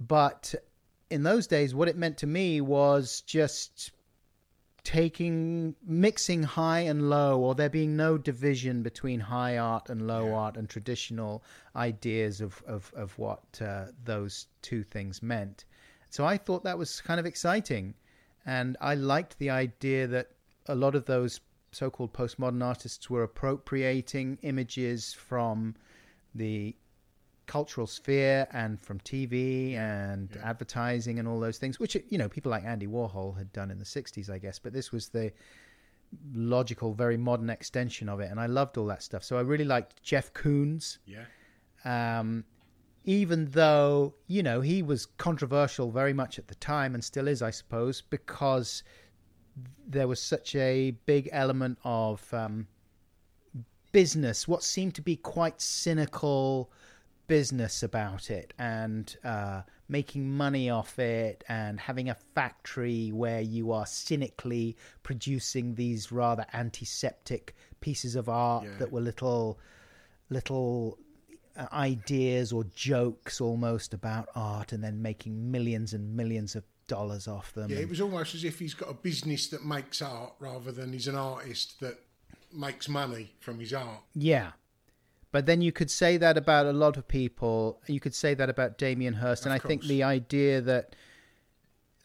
[0.00, 0.54] But
[1.10, 3.92] in those days, what it meant to me was just
[4.84, 10.34] taking mixing high and low or there being no division between high art and low
[10.34, 11.42] art and traditional
[11.74, 15.64] ideas of of, of what uh, those two things meant
[16.10, 17.94] so i thought that was kind of exciting
[18.44, 20.28] and i liked the idea that
[20.66, 21.40] a lot of those
[21.72, 25.74] so-called postmodern artists were appropriating images from
[26.34, 26.76] the
[27.46, 32.50] cultural sphere and from TV and advertising and all those things, which you know people
[32.50, 34.58] like Andy Warhol had done in the '60s, I guess.
[34.58, 35.32] But this was the
[36.32, 39.24] logical, very modern extension of it, and I loved all that stuff.
[39.24, 41.24] So I really liked Jeff Koons, Yeah.
[41.84, 42.44] um,
[43.04, 47.42] even though you know he was controversial very much at the time and still is,
[47.42, 48.82] I suppose, because
[49.86, 52.66] there was such a big element of um,
[54.04, 56.68] business, what seemed to be quite cynical
[57.28, 63.70] business about it, and uh, making money off it, and having a factory where you
[63.72, 68.76] are cynically producing these rather antiseptic pieces of art Yeah.
[68.78, 69.58] that were little,
[70.28, 70.98] little
[71.56, 77.28] uh, ideas or jokes almost about art, and then making millions and millions of dollars
[77.28, 77.70] off them.
[77.70, 80.72] Yeah, and- it was almost as if he's got a business that makes art rather
[80.72, 82.00] than he's an artist that
[82.54, 84.02] makes money from his art.
[84.14, 84.52] Yeah.
[85.32, 87.80] But then you could say that about a lot of people.
[87.88, 89.44] You could say that about Damien Hirst.
[89.44, 90.94] And I Of think the idea that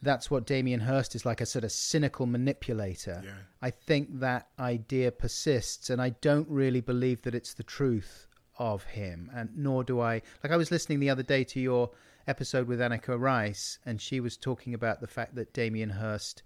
[0.01, 3.21] that's what Damien Hirst is like a sort of cynical manipulator.
[3.23, 3.31] Yeah.
[3.61, 5.89] I think that idea persists.
[5.89, 8.25] And I don't really believe that it's the truth
[8.57, 9.29] of him.
[9.33, 10.21] And nor do I.
[10.43, 11.91] Like I was listening the other day to your
[12.27, 16.43] episode with Anneka Rice, and she was talking about the fact that Damien Hirst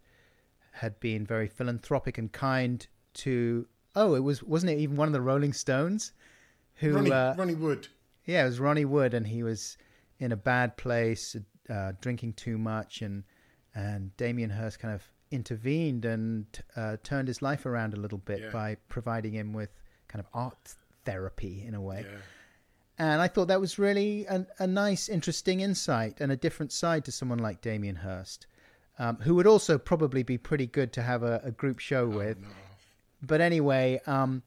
[0.72, 2.86] had been very philanthropic and kind
[3.16, 3.68] to.
[3.96, 6.14] Oh, it was wasn't it even one of the Rolling Stones
[6.76, 7.88] who Ronnie, uh, Ronnie Wood.
[8.26, 9.78] yeah, it was Ronnie Wood, and he was
[10.20, 11.36] in a bad place,
[11.70, 13.24] uh, drinking too much, and
[13.76, 18.40] and Damien Hirst kind of intervened and uh, turned his life around a little bit
[18.42, 18.50] Yeah.
[18.52, 19.70] by providing him with
[20.08, 20.76] kind of art
[21.06, 22.06] therapy in a way.
[22.08, 22.18] Yeah.
[23.00, 27.04] And I thought that was really a, a nice, interesting insight and a different side
[27.06, 28.46] to someone like Damien Hirst,
[29.00, 32.38] um, who would also probably be pretty good to have a, a group show with.
[33.26, 34.44] But anyway, um,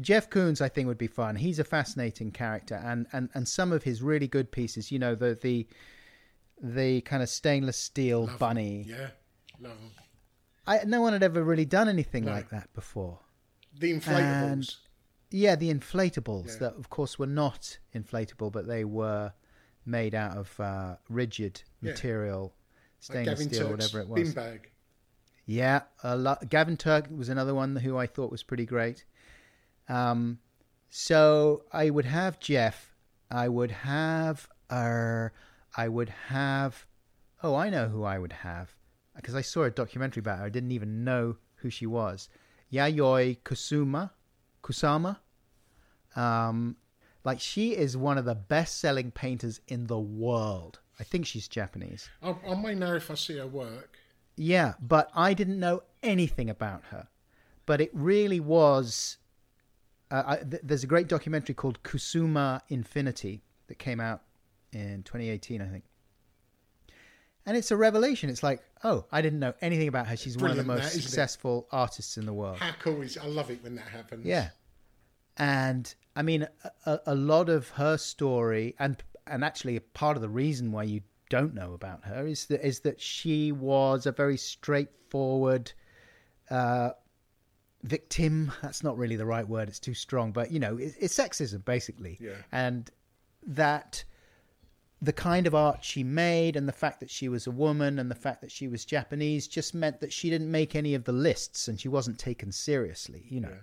[0.00, 1.36] Jeff Koons, I think, would be fun.
[1.36, 5.14] He's a fascinating character, and, and, and some of his really good pieces, you know,
[5.14, 5.66] the the
[6.62, 8.84] the kind of stainless steel Love bunny.
[8.86, 9.10] Yeah.
[9.60, 9.90] Love 'em.
[10.66, 12.32] I, no one had ever really done anything No.
[12.32, 13.18] like that before.
[13.78, 14.52] The inflatables.
[14.52, 14.74] And-
[15.30, 16.56] Yeah, the inflatables Yeah.
[16.58, 19.32] that, of course, were not inflatable, but they were
[19.86, 21.92] made out of uh, rigid Yeah.
[21.92, 22.52] material, like
[23.00, 24.22] stainless Gavin steel, Turk's whatever it was.
[24.22, 24.70] Bin bag.
[25.50, 26.48] Yeah, a lot.
[26.48, 29.04] Gavin Turk was another one who I thought was pretty great.
[29.88, 30.38] Um,
[30.90, 32.94] so I would have Jeff.
[33.32, 35.32] I would have er,
[35.76, 36.86] I would have.
[37.42, 38.76] Oh, I know who I would have
[39.16, 40.44] because I saw a documentary about her.
[40.44, 42.28] I didn't even know who she was.
[42.72, 44.10] Yayoi Kusuma,
[44.62, 45.16] Kusama.
[46.14, 46.76] Um,
[47.24, 50.78] like she is one of the best-selling painters in the world.
[51.00, 52.08] I think she's Japanese.
[52.22, 53.89] I, I may know if I see her work.
[54.42, 57.08] Yeah, but I didn't know anything about her.
[57.66, 59.18] But it really was.
[60.10, 64.22] Uh, I, th- there's a great documentary called Kusama Infinity that came out
[64.72, 65.84] in 2018, I think.
[67.44, 68.30] And it's a revelation.
[68.30, 70.16] It's like, oh, I didn't know anything about her.
[70.16, 71.02] She's one of the most that, isn't it?
[71.02, 72.58] successful artists in the world.
[72.60, 74.24] How cool is I love it when that happens.
[74.24, 74.48] Yeah.
[75.36, 76.48] and I mean,
[76.86, 81.02] a, a lot of her story, and and actually part of the reason why you
[81.30, 85.72] don't know about her is that is that she was a very straightforward
[86.50, 86.90] uh,
[87.82, 88.52] victim.
[88.62, 90.32] That's not really the right word; it's too strong.
[90.32, 92.32] But you know, it, it's sexism basically, Yeah.
[92.52, 92.90] and
[93.46, 94.04] that
[95.02, 98.10] the kind of art she made and the fact that she was a woman and
[98.10, 101.12] the fact that she was Japanese just meant that she didn't make any of the
[101.12, 103.56] lists and she wasn't taken seriously, you know.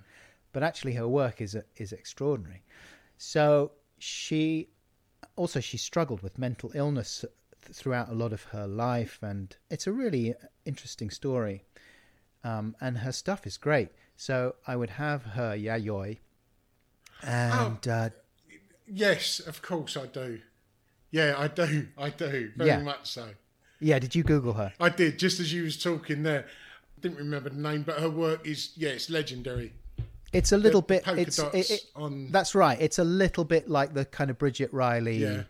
[0.52, 2.64] But actually, her work is is extraordinary.
[3.18, 4.70] So she
[5.36, 7.24] also she struggled with mental illness
[7.74, 10.34] throughout a lot of her life, and it's a really
[10.66, 11.64] interesting story.
[12.44, 13.90] Um, and her stuff is great.
[14.16, 16.20] So I would have her Yayoi,
[17.24, 18.10] and uh,
[18.90, 20.40] Yes, of course I do.
[21.12, 21.88] Yeah, I do.
[21.98, 22.52] I do.
[22.56, 22.80] Very Yeah.
[22.82, 23.30] much so.
[23.80, 24.74] yeah, did you Google her?
[24.80, 26.46] I did, just as you was talking there.
[26.46, 29.74] I Didn't remember the name, but her work is, yeah, it's legendary.
[30.34, 31.04] It's a little The bit.
[31.08, 32.78] It's it, it- on- that's right.
[32.82, 35.44] It's a little bit like the kind of Bridget Riley Yeah.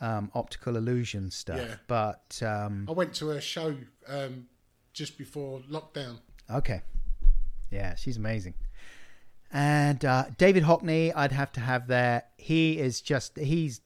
[0.00, 1.58] Um, optical illusion stuff.
[1.58, 1.74] Yeah.
[1.86, 3.76] But um, I went to a show
[4.06, 4.46] um,
[4.92, 6.18] just before lockdown.
[6.50, 6.82] okay,
[7.70, 8.54] yeah, she's amazing.
[9.50, 12.24] And uh, David Hockney, I'd have to have there.
[12.36, 13.80] He is just he's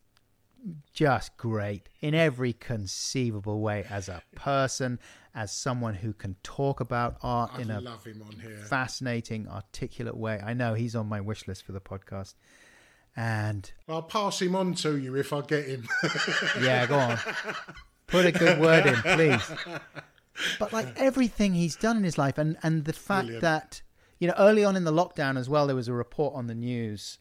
[0.92, 4.98] just great in every conceivable way as a person,
[5.34, 8.58] as someone who can talk about art I in a him on here.
[8.58, 10.40] fascinating, articulate way.
[10.44, 12.34] I know he's on my wish list for the podcast.
[13.16, 15.86] And I'll pass him on to you if I get him.
[16.60, 17.18] yeah, go on.
[18.06, 19.52] Put a good word in, please.
[20.58, 23.42] But like everything he's done in his life, and and the fact Brilliant.
[23.42, 23.82] that
[24.18, 26.54] you know early on in the lockdown as well, there was a report on the
[26.54, 27.18] news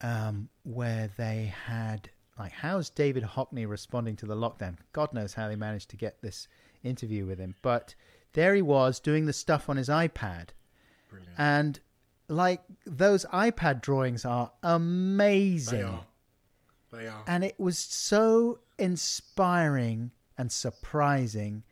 [0.00, 4.76] um, where they had like how's David Hockney responding to the lockdown?
[4.92, 6.46] God knows how they managed to get this
[6.84, 7.94] interview with him, but
[8.32, 10.50] there he was doing the stuff on his iPad,
[11.36, 11.80] and
[12.28, 16.06] like those iPad drawings are amazing they are.
[16.92, 17.24] They are.
[17.26, 21.64] and it was so inspiring and surprising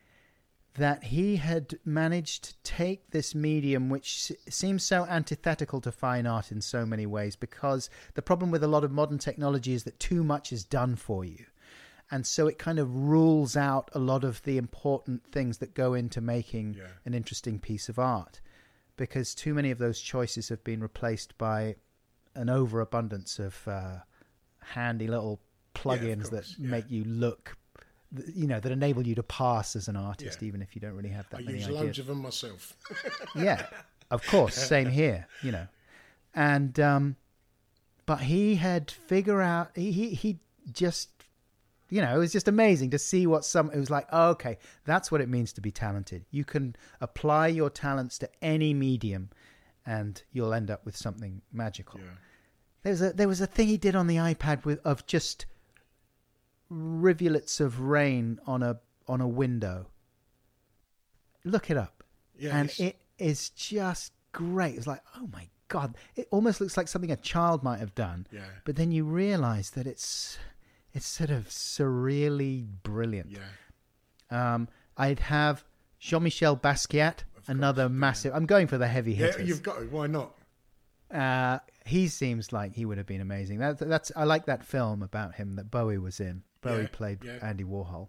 [0.75, 6.51] that he had managed to take this medium which seems so antithetical to fine art
[6.53, 9.99] in so many ways because the problem with a lot of modern technology is that
[10.01, 11.45] too much is done for you
[12.11, 15.95] and so it kind of rules out a lot of the important things that go
[15.95, 16.85] into making Yeah.
[17.05, 18.41] an interesting piece of art
[18.97, 21.77] because too many of those choices have been replaced by
[22.35, 23.97] an overabundance of uh,
[24.61, 25.41] handy little
[25.75, 26.69] plugins that yeah.
[26.69, 27.57] make you look
[28.33, 30.49] you know that enable you to pass as an artist Yeah.
[30.49, 32.77] even if you don't really have that I many use ideas loads of them myself.
[33.35, 33.67] yeah
[34.11, 35.67] of course same here you know
[36.35, 37.17] and um
[38.07, 40.39] but he had figure out he he, he
[40.73, 41.16] just
[41.91, 44.59] you know it was just amazing to see what some it was like oh, okay
[44.85, 49.31] that's what it means to be talented you can apply your talents to any medium
[49.85, 52.01] and you'll end up with something magical
[52.83, 55.47] there was a there was a thing he did on the ipad with of just
[56.69, 59.87] rivulets of rain on a on a window
[61.45, 62.03] look it up
[62.39, 64.77] Yeah, and it is just great.
[64.77, 68.27] It's like, oh my god, it almost looks like something a child might have done.
[68.31, 68.41] Yeah.
[68.65, 70.39] But then you realise that it's
[70.97, 73.31] it's sort of surreally brilliant.
[73.31, 74.55] Yeah.
[74.55, 75.65] Um, I'd have
[75.99, 78.33] Jean-Michel Basquiat, another massive.
[78.35, 79.49] I'm going for the heavy Yeah, hitters.
[79.49, 79.85] you've got to.
[79.87, 80.33] Why not?
[81.11, 83.59] Uh, he seems like he would have been amazing.
[83.59, 86.43] That, that's I like that film about him that Bowie was in.
[86.63, 87.39] Bowie Yeah, played yeah.
[87.43, 88.09] Andy Warhol,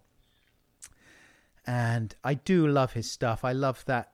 [1.66, 3.44] and I do love his stuff.
[3.44, 4.12] I love that.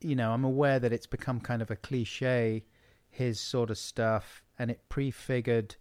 [0.00, 2.64] You know, I'm aware that it's become kind of a cliche,
[3.08, 5.76] his sort of stuff, and it prefigured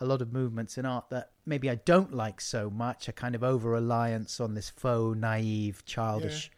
[0.00, 3.08] a lot of movements in art that maybe I don't like so much.
[3.08, 6.50] A kind of over reliance on this faux, naive, childish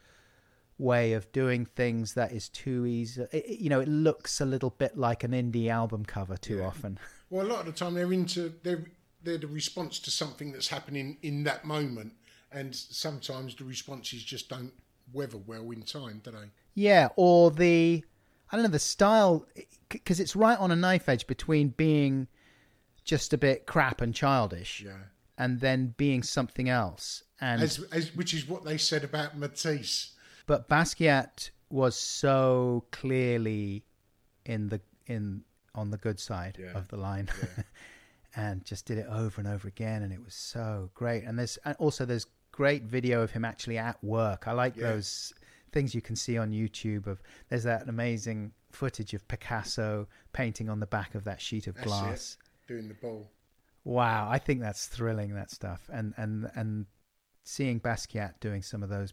[0.81, 3.27] way of doing things that is too easy.
[3.33, 6.99] It, you know, it looks a little bit like an indie album cover too often.
[7.33, 8.87] Well, a lot of the time they're into they're
[9.23, 12.15] they're the response to something that's happening in that moment,
[12.51, 14.73] and sometimes the responses just don't
[15.13, 16.51] weather well in time, do they?
[16.75, 18.05] Yeah, or the
[18.51, 19.47] I don't know the style
[19.89, 22.27] because it's right on a knife edge between being
[23.05, 24.97] just a bit crap and childish, Yeah.
[25.39, 27.25] and then being something else.
[27.41, 30.13] And As, as which is what they said about Matisse.
[30.47, 33.85] but Basquiat was so clearly
[34.45, 35.43] in the in
[35.75, 36.77] on the good side Yeah.
[36.77, 37.29] of the line
[38.37, 41.57] and just did it over and over again and it was so great and there's
[41.65, 44.93] and also there's great video of him actually at work i like Yeah.
[44.93, 45.33] those
[45.73, 50.81] things you can see on youtube of there's that amazing footage of picasso painting on
[50.81, 52.39] the back of that sheet of That's glass.
[52.71, 53.29] Doing the ball.
[53.83, 56.87] Wow, I think that's thrilling that stuff, and and and
[57.43, 59.13] seeing Basquiat doing some of those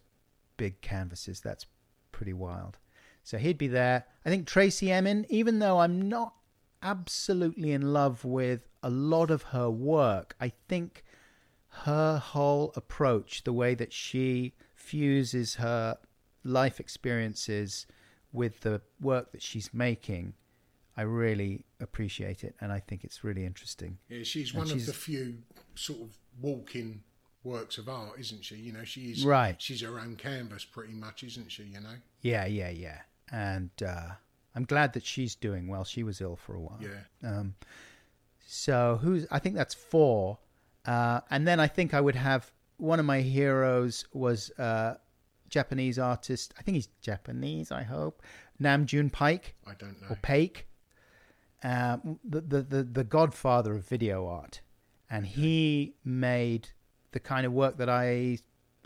[0.56, 1.66] big canvases, that's
[2.12, 2.76] pretty wild.
[3.24, 4.04] So he'd be there.
[4.24, 6.34] I think Tracey Emin, even though I'm not
[6.82, 10.36] absolutely in love with a lot of her work.
[10.40, 11.02] I think
[11.84, 15.98] her whole approach, the way that she fuses her
[16.44, 17.88] life experiences
[18.32, 20.34] with the work that she's making,
[20.98, 23.98] I really appreciate it, and I think it's really interesting.
[24.08, 25.42] Yeah, she's And one she's- of the few
[25.74, 27.02] sort of walking
[27.44, 28.56] works of art, isn't she?
[28.56, 29.60] You know, she's Right.
[29.62, 31.62] She's her own canvas, pretty much, isn't she?
[31.62, 31.94] You know.
[32.20, 33.02] Yeah, yeah, yeah.
[33.30, 34.10] And uh,
[34.54, 35.84] I'm glad that she's doing well.
[35.84, 36.80] She was ill for a while.
[36.82, 36.98] Yeah.
[37.30, 37.54] Um,
[38.46, 39.26] so who's?
[39.30, 40.38] I think that's four.
[40.84, 44.94] Uh, and then I think I would have one of my heroes was uh,
[45.48, 46.54] Japanese artist.
[46.58, 47.70] I think he's Japanese.
[47.70, 48.22] I hope
[48.58, 50.08] Nam June Pike I don't know.
[50.10, 50.62] or Paik,
[51.62, 54.60] um, the, the the the godfather of video art,
[55.10, 56.68] and he made
[57.12, 58.38] the kind of work that I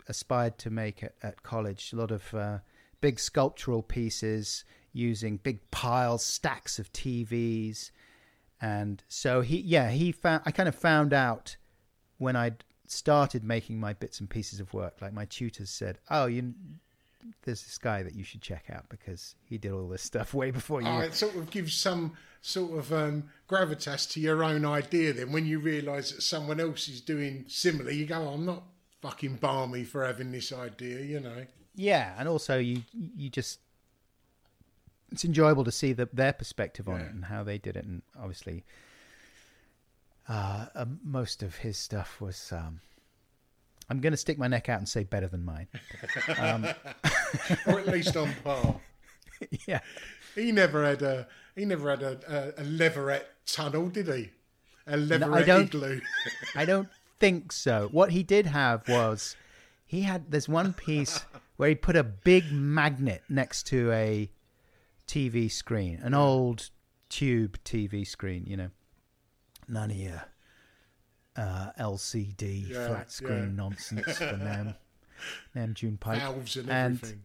[0.07, 1.93] aspired to make at, at college.
[1.93, 2.59] A lot of uh,
[3.01, 7.91] big sculptural pieces using big piles, stacks of TVs,
[8.61, 11.57] and so he yeah he found I kind of found out
[12.17, 15.01] when I'd started making my bits and pieces of work.
[15.01, 16.53] Like my tutors said, "Oh, you."
[17.43, 20.51] There's this guy that you should check out because he did all this stuff way
[20.51, 20.87] before you.
[20.87, 25.13] Oh, it sort of gives some sort of um, gravitas to your own idea.
[25.13, 28.63] Then, when you realise that someone else is doing similar, you go, oh, "I'm not
[29.01, 31.45] fucking balmy for having this idea," you know.
[31.75, 32.83] Yeah, and also you
[33.15, 33.59] you just
[35.11, 37.05] it's enjoyable to see the, their perspective on Yeah.
[37.05, 38.63] it and how they did it, and obviously,
[40.27, 42.51] uh, um, most of his stuff was.
[42.51, 42.81] Um,
[43.89, 45.67] I'm going to stick my neck out and say better than mine.
[46.37, 46.65] Um,
[47.67, 48.79] or at least on par.
[49.67, 49.79] yeah,
[50.35, 52.19] He never had a he never had a,
[52.57, 54.31] a, a leverette tunnel, did he?
[54.87, 56.01] A leverette don't- igloo.
[56.55, 56.89] I don't
[57.19, 57.89] think so.
[57.91, 59.35] What he did have was
[59.85, 61.23] he had there's one piece
[61.57, 64.31] where he put a big magnet next to a
[65.07, 66.69] TV screen, an old
[67.09, 68.69] tube TV screen, you know.
[69.67, 70.23] None of your
[71.35, 73.45] uh, LCD Yeah, flat screen yeah.
[73.55, 74.75] nonsense for Nam
[75.55, 76.19] Nam June Paik.
[76.19, 77.23] Valves and everything.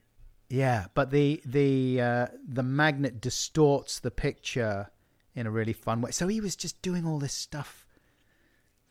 [0.48, 4.90] Yeah, but the the uh, the magnet distorts the picture
[5.34, 6.10] in a really fun way.
[6.10, 7.86] So he was just doing all this stuff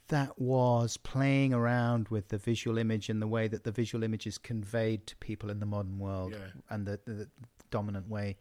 [0.09, 4.25] that was playing around with the visual image and the way that the visual image
[4.25, 6.47] is conveyed to people in the modern world, Yeah.
[6.69, 7.27] and the, the
[7.71, 8.37] dominant way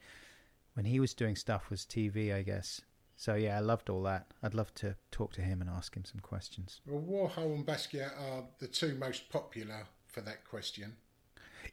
[0.74, 2.82] when he was doing stuff was TV, I guess.
[3.16, 4.26] So yeah, I loved all that.
[4.42, 6.80] I'd love to talk to him and ask him some questions.
[6.86, 10.96] Well, Warhol and Basquiat are the two most popular for that question,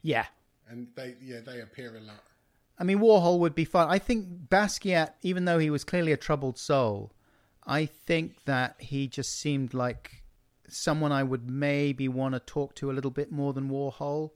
[0.02, 0.26] Yeah,
[0.70, 2.24] and they yeah they appear a lot.
[2.80, 3.90] I mean, Warhol would be fun.
[3.90, 7.14] I think Basquiat, even though he was clearly a troubled soul,
[7.66, 10.24] I think that he just seemed like
[10.68, 14.32] someone I would maybe want to talk to a little bit more than Warhol.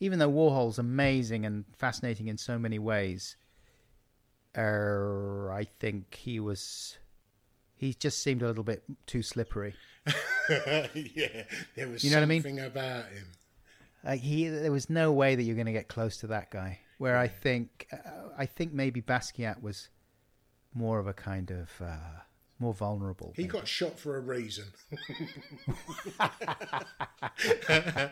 [0.00, 3.36] Even though Warhol's amazing and fascinating in so many ways,
[4.56, 6.96] uh, I think he was.
[7.76, 9.74] He just seemed a little bit too slippery.
[10.48, 12.42] yeah, there was You know what I mean?
[12.42, 13.26] something about him.
[14.04, 16.80] Like he, there was no way that you're going to get close to that guy.
[16.98, 17.96] Where I think, uh,
[18.38, 19.88] I think maybe Basquiat was
[20.74, 21.96] more of a kind of uh,
[22.60, 23.32] more vulnerable.
[23.34, 23.52] He maybe.
[23.52, 24.66] got shot for a reason.
[26.20, 28.10] I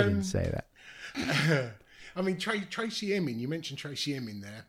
[0.00, 0.52] um, didn't say
[1.14, 1.72] that.
[2.16, 4.66] I mean, Tra- Tracey Emin, you mentioned Tracey Emin there.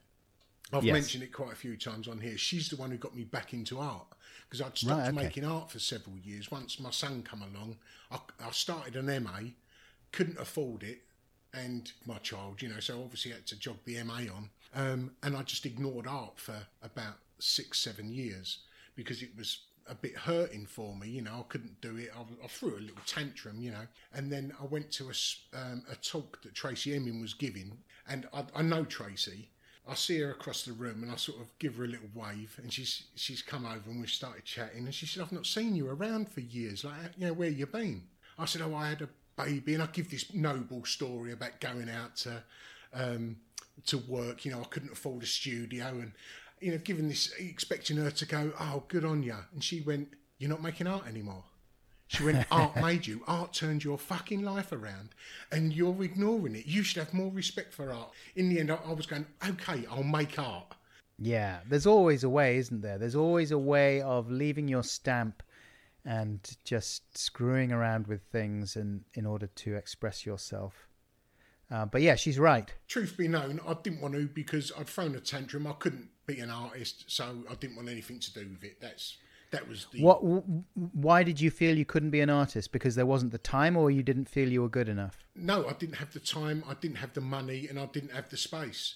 [0.71, 0.93] I've Yes.
[0.93, 2.37] mentioned it quite a few times on here.
[2.37, 4.07] She's the one who got me back into art
[4.45, 5.23] because I'd stopped Right, okay.
[5.23, 6.49] making art for several years.
[6.49, 7.77] Once my son come along,
[8.11, 9.39] I, I started an MA,
[10.11, 11.01] couldn't afford it,
[11.53, 14.49] and my child, you know, so obviously I had to jog the MA on.
[14.73, 18.59] Um, and I just ignored art for about six, seven years
[18.95, 21.39] because it was a bit hurting for me, you know.
[21.39, 22.09] I couldn't do it.
[22.15, 23.87] I, I threw a little tantrum, you know.
[24.13, 27.77] And then I went to a, um, a talk that Tracey Emin was giving,
[28.07, 29.49] and I, I know Tracey.
[29.87, 32.57] I see her across the room, and I sort of give her a little wave,
[32.61, 35.75] and she's she's come over and we've started chatting, and she said, "I've not seen
[35.75, 36.85] you around for years.
[36.85, 38.03] Like, you know, where you been?"
[38.39, 41.89] I said, "Oh, I had a baby," and I give this noble story about going
[41.89, 42.43] out to
[42.93, 43.37] um,
[43.87, 44.45] to work.
[44.45, 46.13] You know, I couldn't afford a studio, and
[46.63, 50.09] you know, giving this, expecting her to go, "Oh, good on you," and she went,
[50.37, 51.43] "You're not making art anymore."
[52.07, 53.21] She went, "Art made you.
[53.27, 55.09] Art turned your fucking life around,
[55.51, 56.65] and you're ignoring it.
[56.65, 59.85] You should have more respect for art." In the end, I, I was going, "Okay,
[59.89, 60.75] I'll make art."
[61.19, 62.97] Yeah, there's always a way, isn't there?
[62.97, 65.43] There's always a way of leaving your stamp
[66.05, 70.87] and just screwing around with things and in order to express yourself.
[71.71, 72.73] Uh, but yeah, she's right.
[72.87, 75.65] Truth be known, I didn't want to because I'd thrown a tantrum.
[75.65, 78.79] I couldn't be an artist, so I didn't want anything to do with it.
[78.81, 79.17] That's
[79.51, 80.19] that was the What?
[80.93, 82.71] Why did you feel you couldn't be an artist?
[82.71, 85.17] Because there wasn't the time, or you didn't feel you were good enough?
[85.35, 88.29] No, I didn't have the time, I didn't have the money, and I didn't have
[88.29, 88.95] the space.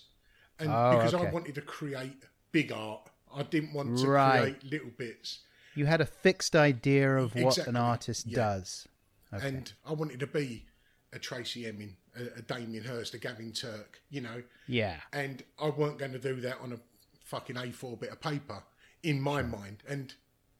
[0.60, 3.10] And Oh, because I wanted to create big art.
[3.34, 4.40] I didn't want to Right.
[4.42, 5.40] create little bits.
[5.76, 8.36] You had a fixed idea of what Exactly, an artist yeah.
[8.38, 8.88] does.
[9.32, 9.48] Okay.
[9.48, 10.66] And I wanted to be
[11.14, 14.42] a Tracey Emin, a, a Damien Hirst, a Gavin Turk, you know.
[14.68, 15.02] yeah.
[15.14, 16.80] And I weren't going to do that on a
[17.28, 18.64] fucking A4 bit of paper
[19.04, 19.84] in my mind.
[19.88, 20.14] And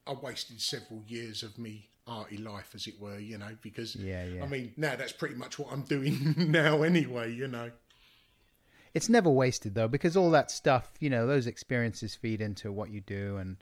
[0.06, 4.24] I wasted several years of me arty life, as it were, you know, because Yeah,
[4.24, 4.42] yeah.
[4.42, 7.70] I mean, now that's pretty much what I'm doing now anyway, you know.
[8.94, 12.90] It's never wasted though, because all that stuff, you know, those experiences feed into what
[12.90, 13.56] you do, and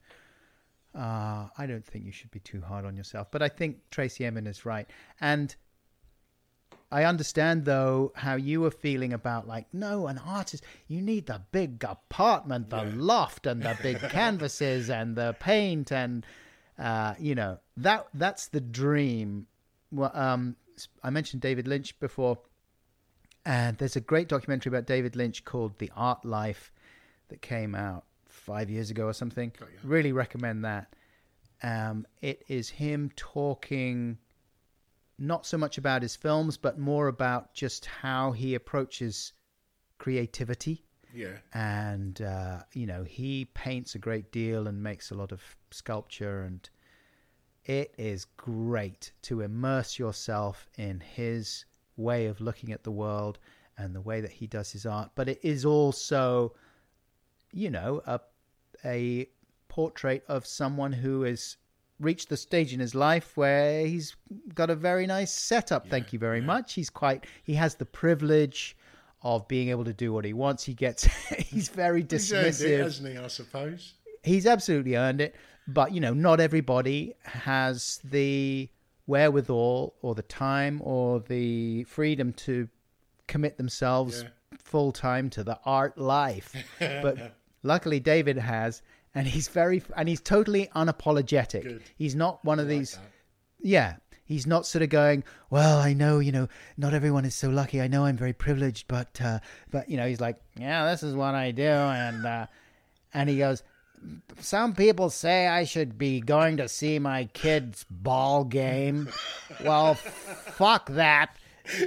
[0.94, 3.28] uh, I don't think you should be too hard on yourself.
[3.30, 4.88] But I think Tracey Emin is right,
[5.20, 5.54] and
[6.90, 11.42] I understand though how you were feeling about like, no, an artist, you need the
[11.50, 16.24] big apartment, the loft, and the big canvases, and the paint, and
[16.78, 19.46] uh, you know that that's the dream.
[19.90, 20.56] Well, um,
[21.02, 22.38] I mentioned David Lynch before.
[23.44, 26.72] And there's a great documentary about David Lynch called The Art Life
[27.28, 29.52] that came out five years ago or something.
[29.84, 30.92] Really recommend that.
[31.62, 34.18] Um, it is him talking
[35.18, 39.32] not so much about his films, but more about just how he approaches
[39.98, 40.84] creativity.
[41.14, 41.38] Yeah.
[41.54, 46.42] And, uh, you know, he paints a great deal and makes a lot of sculpture.
[46.42, 46.68] And
[47.64, 51.64] it is great to immerse yourself in his
[51.96, 53.38] way of looking at the world
[53.78, 55.10] and the way that he does his art.
[55.14, 56.54] But it is also,
[57.52, 58.20] you know, a,
[58.84, 59.28] a
[59.68, 61.56] portrait of someone who has
[62.00, 64.16] reached the stage in his life where he's
[64.54, 65.88] got a very nice setup.
[65.88, 66.74] Thank you very much.
[66.74, 68.76] He's quite, he has the privilege
[69.22, 70.64] of being able to do what he wants.
[70.64, 71.04] He gets,
[71.38, 73.94] he's very dismissive, He's it, hasn't he, I suppose?
[74.22, 75.34] he's absolutely earned it.
[75.68, 78.68] But you know, not everybody has the
[79.06, 82.68] wherewithal or the time or the freedom to
[83.26, 84.24] commit themselves
[84.58, 86.54] full time to the art life.
[86.78, 88.82] but luckily, David has,
[89.16, 91.80] and he's very and he's totally unapologetic.
[91.96, 92.98] He's not one of these.
[93.60, 93.96] Yeah.
[94.24, 97.80] He's not sort of going, well, I know, you know, not everyone is so lucky.
[97.80, 99.38] I know I'm very privileged, but, uh,
[99.70, 101.62] but, you know, he's like, yeah, this is what I do.
[101.62, 102.46] And, uh,
[103.14, 103.62] and he goes,
[104.40, 109.10] some people say I should be going to see my kid's ball game.
[109.64, 111.36] Well, fuck that.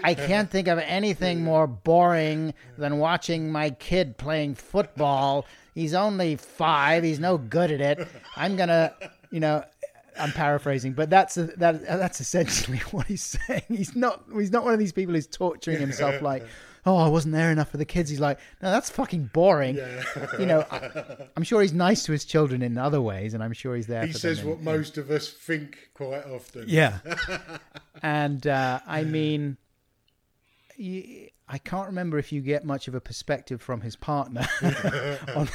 [0.02, 5.46] I can't think of anything more boring than watching my kid playing football.
[5.80, 7.04] He's only five.
[7.04, 8.08] He's no good at it.
[8.36, 8.94] I'm gonna,
[9.32, 9.64] you know,
[10.20, 13.64] I'm paraphrasing, but that's that that's essentially what he's saying.
[13.68, 16.46] He's not he's not one of these people who's torturing himself like,
[16.86, 18.10] oh, I wasn't there enough for the kids.
[18.10, 19.80] He's like, no, that's fucking boring.
[20.38, 23.54] You know, I, I'm sure he's nice to his children in other ways, and I'm
[23.54, 24.06] sure he's there.
[24.06, 26.66] He for says what most of us think quite often.
[26.68, 27.00] yeah.
[28.04, 29.58] and uh, I mean,
[31.52, 34.48] I can't remember if you get much of a perspective from his partner
[35.36, 35.50] on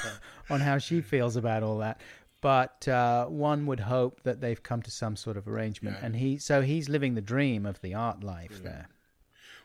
[0.50, 2.00] on how she feels about all that.
[2.40, 6.36] But uh, one would hope that they've come to some sort of arrangement, and he
[6.36, 8.88] so he's living the dream of the art life there.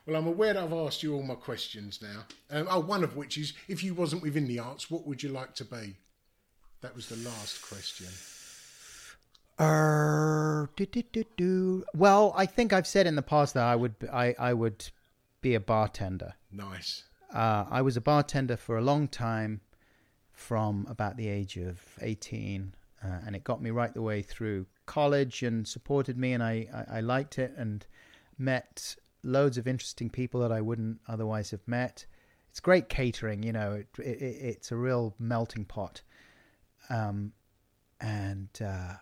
[0.06, 2.24] Well, I'm aware that I've asked you all my questions now.
[2.50, 5.28] Um, oh, one of which is, if you wasn't within the arts, what would you
[5.28, 5.96] like to be?
[6.80, 8.06] That was the last question.
[9.58, 11.84] Uh, do, do, do, do.
[11.94, 14.90] Well, I think I've said in the past that I would I, I would
[15.40, 16.34] be a bartender.
[16.50, 17.04] Nice.
[17.32, 19.60] Uh, I was a bartender for a long time,
[20.32, 24.66] from about the age of 18, uh, and it got me right the way through
[24.86, 27.86] college and supported me, and I, I, I liked it and
[28.38, 32.06] met loads of interesting people that I wouldn't otherwise have met.
[32.48, 36.02] It's great catering, you know, it, it, it's a real melting pot.
[36.88, 37.32] Um,
[38.00, 38.94] and uh,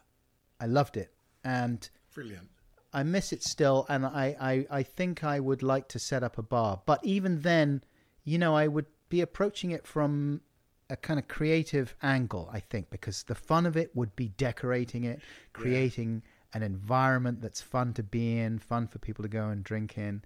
[0.61, 1.15] I loved it.
[1.45, 2.49] And Brilliant.
[2.93, 6.39] I miss it still, and I, I, I think I would like to set up
[6.39, 6.81] a bar.
[6.87, 7.83] But even then,
[8.25, 10.41] you know, I would be approaching it from
[10.91, 15.05] a kind of creative angle, I think, because the fun of it would be decorating
[15.05, 15.21] it,
[15.53, 16.23] creating
[16.55, 20.23] an environment that's fun to be in, fun for people to go and drink in.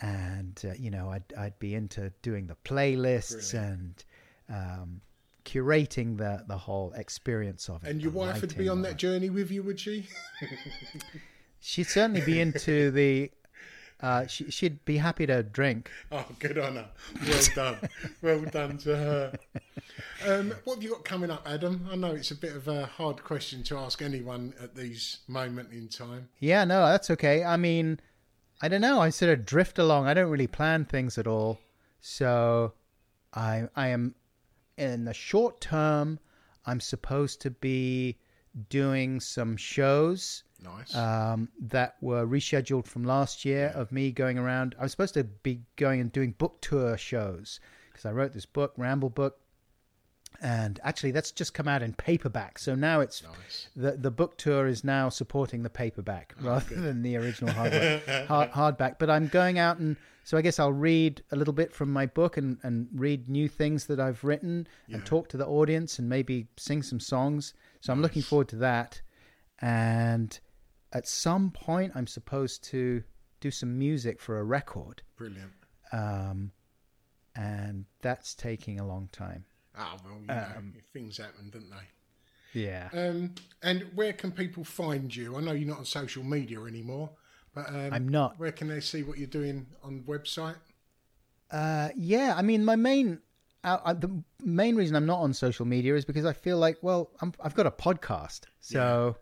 [0.00, 4.02] And, uh, you know, I'd, I'd be into doing the playlists and
[4.48, 5.02] um,
[5.44, 7.90] curating the, the whole experience of it.
[7.90, 10.06] And your wife would be on that journey with you, would she?
[11.60, 13.30] She'd certainly be into the.
[14.02, 15.90] Uh, she, she'd be happy to drink.
[16.10, 16.88] Oh, good on her.
[17.26, 17.76] Well done.
[18.22, 19.38] well done to her.
[20.26, 21.86] Um, what have you got coming up, Adam?
[21.90, 25.70] I know it's a bit of a hard question to ask anyone at these moment
[25.72, 26.30] in time.
[26.38, 27.44] Yeah, no, that's okay.
[27.44, 28.00] I mean,
[28.62, 29.00] I don't know.
[29.00, 30.06] I sort of drift along.
[30.06, 31.60] I don't really plan things at all.
[32.00, 32.72] So,
[33.34, 34.14] I I am
[34.78, 36.18] in the short term.
[36.64, 38.18] I'm supposed to be
[38.68, 40.94] doing some shows Nice.
[40.94, 44.74] um, that were rescheduled from last year of me going around.
[44.78, 47.60] I was supposed to be going and doing book tour shows
[47.90, 49.38] because I wrote this book, Ramble Book,
[50.42, 52.58] and actually that's just come out in paperback.
[52.58, 53.22] So now it's
[53.76, 58.26] the the book tour is now supporting the paperback rather than the original hardback.
[58.26, 58.98] hard, hardback.
[58.98, 62.06] But I'm going out and so I guess I'll read a little bit from my
[62.06, 66.08] book and and read new things that I've written and talk to the audience and
[66.08, 67.54] maybe sing some songs.
[67.80, 69.02] So I'm looking forward to that.
[69.60, 70.38] And
[70.92, 73.02] at some point, I'm supposed to
[73.40, 75.52] do some music for a record, Brilliant.
[75.92, 76.52] um,
[77.34, 79.44] and that's taking a long time.
[79.76, 82.60] Ah, well, you know, things happen, don't they?
[82.60, 82.88] Yeah.
[82.92, 85.36] Um, and where can people find you?
[85.36, 87.10] I know you're not on social media anymore,
[87.54, 88.38] but um, I'm not.
[88.38, 90.56] Where can they see what you're doing on the website?
[91.50, 93.20] Uh, yeah, I mean, my main
[93.64, 96.78] uh, uh, the main reason I'm not on social media is because I feel like,
[96.82, 99.16] well, I'm, I've got a podcast, so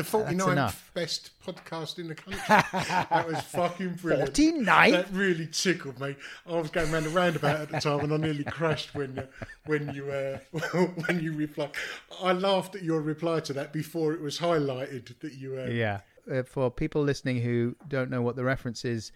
[0.00, 2.40] The 49th best podcast in the country.
[2.48, 4.32] that was fucking brilliant.
[4.32, 4.90] 49th?
[4.92, 6.16] That really tickled me.
[6.46, 9.26] I was going round a roundabout at the time, and I nearly crashed when uh,
[9.66, 10.38] when you uh,
[11.06, 11.72] when you replied.
[12.22, 15.58] I laughed at your reply to that before it was highlighted that you.
[15.58, 16.00] Uh, yeah.
[16.30, 19.12] Uh, for people listening who don't know what the reference is,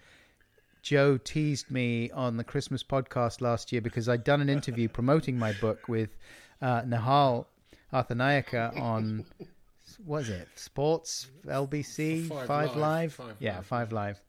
[0.83, 5.39] Joe teased me on the Christmas podcast last year because I'd done an interview promoting
[5.39, 6.15] my book with
[6.61, 7.45] uh, Nihal
[7.91, 9.25] Arthanayake on
[10.03, 10.47] what is it?
[10.55, 12.77] Sports LBC Five Five, Live.
[12.77, 13.13] Live.
[13.13, 14.21] Five yeah, Live, Five Live.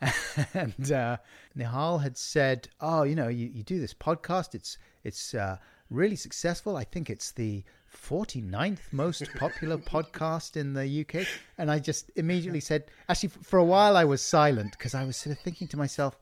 [0.54, 1.16] and uh,
[1.56, 4.54] Nihal had said, "Oh, you know, you, you do this podcast.
[4.54, 5.58] It's it's uh,
[5.90, 6.76] really successful.
[6.76, 7.64] I think it's the
[7.94, 11.26] 49th most popular podcast in the UK."
[11.58, 15.16] And I just immediately said, actually, for a while I was silent because I was
[15.16, 16.18] sort of thinking to myself,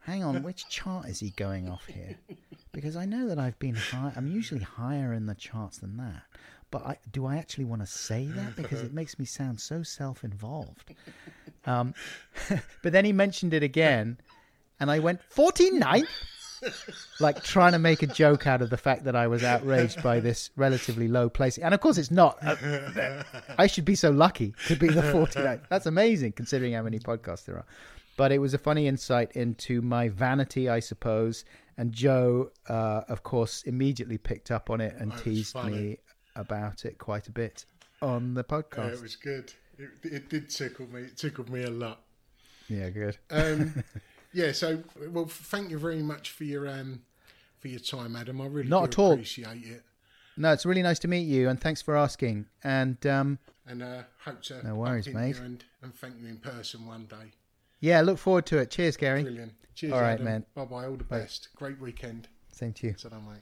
[0.00, 2.16] "Hang on, which chart is he going off here?"
[2.72, 4.12] Because I know that I've been high.
[4.16, 6.22] I'm usually higher in the charts than that.
[6.70, 8.54] But I, do I actually want to say that?
[8.56, 10.94] Because it makes me sound so self-involved.
[11.66, 11.94] Um,
[12.82, 14.18] but then he mentioned it again,
[14.78, 16.06] and I went 49th,
[17.18, 20.20] like trying to make a joke out of the fact that I was outraged by
[20.20, 21.58] this relatively low place.
[21.58, 22.38] And of course, it's not.
[22.42, 23.22] Uh,
[23.58, 25.62] I should be so lucky to be the 49th.
[25.68, 27.66] That's amazing considering how many podcasts there are.
[28.16, 31.44] But it was a funny insight into my vanity, I suppose.
[31.78, 35.96] And Joe, uh, of course, immediately picked up on it and Oh, teased me
[36.36, 37.64] about it quite a bit
[38.02, 38.92] on the Yeah, podcast.
[38.94, 39.52] it was good.
[39.78, 41.02] It, it did tickle me.
[41.02, 42.00] It tickled me a lot.
[42.68, 43.16] yeah, good.
[43.30, 43.82] Um,
[44.32, 44.52] yeah.
[44.52, 47.02] So, well, thank you very much for your um,
[47.58, 48.40] for your time, Adam.
[48.40, 49.12] I really Not at all.
[49.12, 49.82] appreciate it,
[50.36, 52.46] No, it's really nice to meet you, and thanks for asking.
[52.62, 55.38] And um, and uh, hope to No worries, mate.
[55.38, 57.32] and, and thank you in person one day.
[57.80, 58.70] yeah, look forward to it.
[58.70, 59.22] Cheers, Gary.
[59.22, 59.52] Brilliant.
[59.74, 60.24] Cheers, All right, Adam.
[60.26, 60.44] man.
[60.54, 60.84] Bye bye.
[60.86, 61.48] All the best.
[61.56, 62.28] Great weekend.
[62.52, 62.94] Same to you.
[62.98, 63.40] So mate.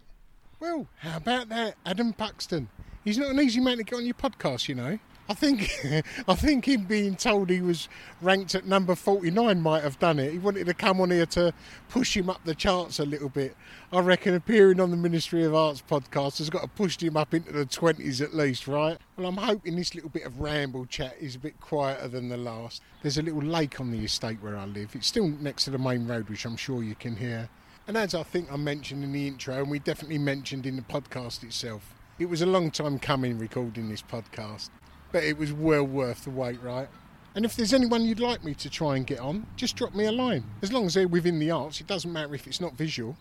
[0.61, 2.69] Well, how about that, Adam Buxton?
[3.05, 4.99] He's not an easy man to get on your podcast, you know.
[5.31, 5.71] I think,
[6.29, 7.89] I think him being told he was
[8.21, 10.33] ranked at number forty-nine might have done it.
[10.33, 11.53] He wanted to come on here to
[11.91, 13.55] push him up the charts a little bit.
[13.93, 17.35] I reckon appearing on the Ministry of Arts podcast has got to push him up
[17.35, 18.99] into the twenties at least, right?
[19.17, 22.37] Well, I'm hoping this little bit of ramble chat is a bit quieter than the
[22.39, 22.83] last.
[23.03, 24.97] There's a little lake on the estate where I live.
[24.97, 27.49] It's still next to the main road, which I'm sure you can hear.
[27.89, 30.82] And as I think I mentioned in the intro, and we definitely mentioned in the
[30.82, 34.69] podcast itself, it was a long time coming recording this podcast,
[35.10, 36.86] but it was well worth the wait, right?
[37.35, 40.05] And if there's anyone you'd like me to try and get on, just drop me
[40.05, 40.44] a line.
[40.60, 43.16] As long as they're within the arts, it doesn't matter if it's not visual.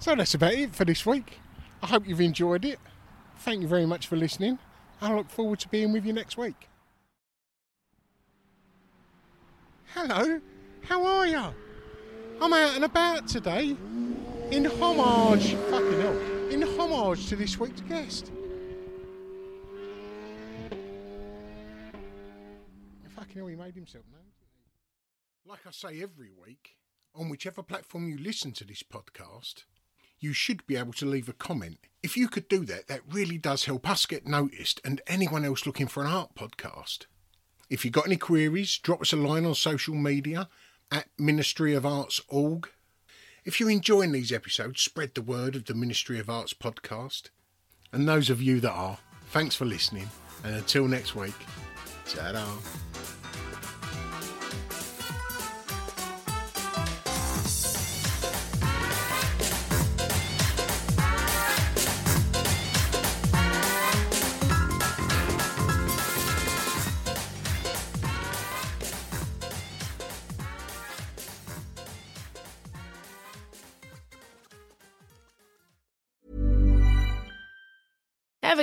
[0.00, 1.40] So that's about it for this week.
[1.82, 2.78] I hope you've enjoyed it.
[3.36, 4.58] Thank you very much for listening.
[5.02, 6.68] I look forward to being with you next week.
[9.92, 10.40] Hello,
[10.84, 11.54] how are you?
[12.40, 13.76] I'm out and about today
[14.50, 16.18] in homage, fucking hell,
[16.50, 18.30] in homage to this week's guest.
[23.14, 24.20] Fucking hell, he made himself known.
[25.46, 26.76] Like I say every week,
[27.14, 29.64] on whichever platform you listen to this podcast,
[30.18, 31.78] you should be able to leave a comment.
[32.02, 35.66] If you could do that, that really does help us get noticed and anyone else
[35.66, 37.06] looking for an art podcast.
[37.70, 40.48] If you've got any queries, drop us a line on social media
[40.90, 42.68] at Ministry of Arts org.
[43.44, 47.30] If you're enjoying these episodes, spread the word of the Ministry of Arts podcast.
[47.92, 48.98] And those of you that are,
[49.30, 50.08] thanks for listening.
[50.44, 51.34] And until next week,
[52.06, 52.32] ta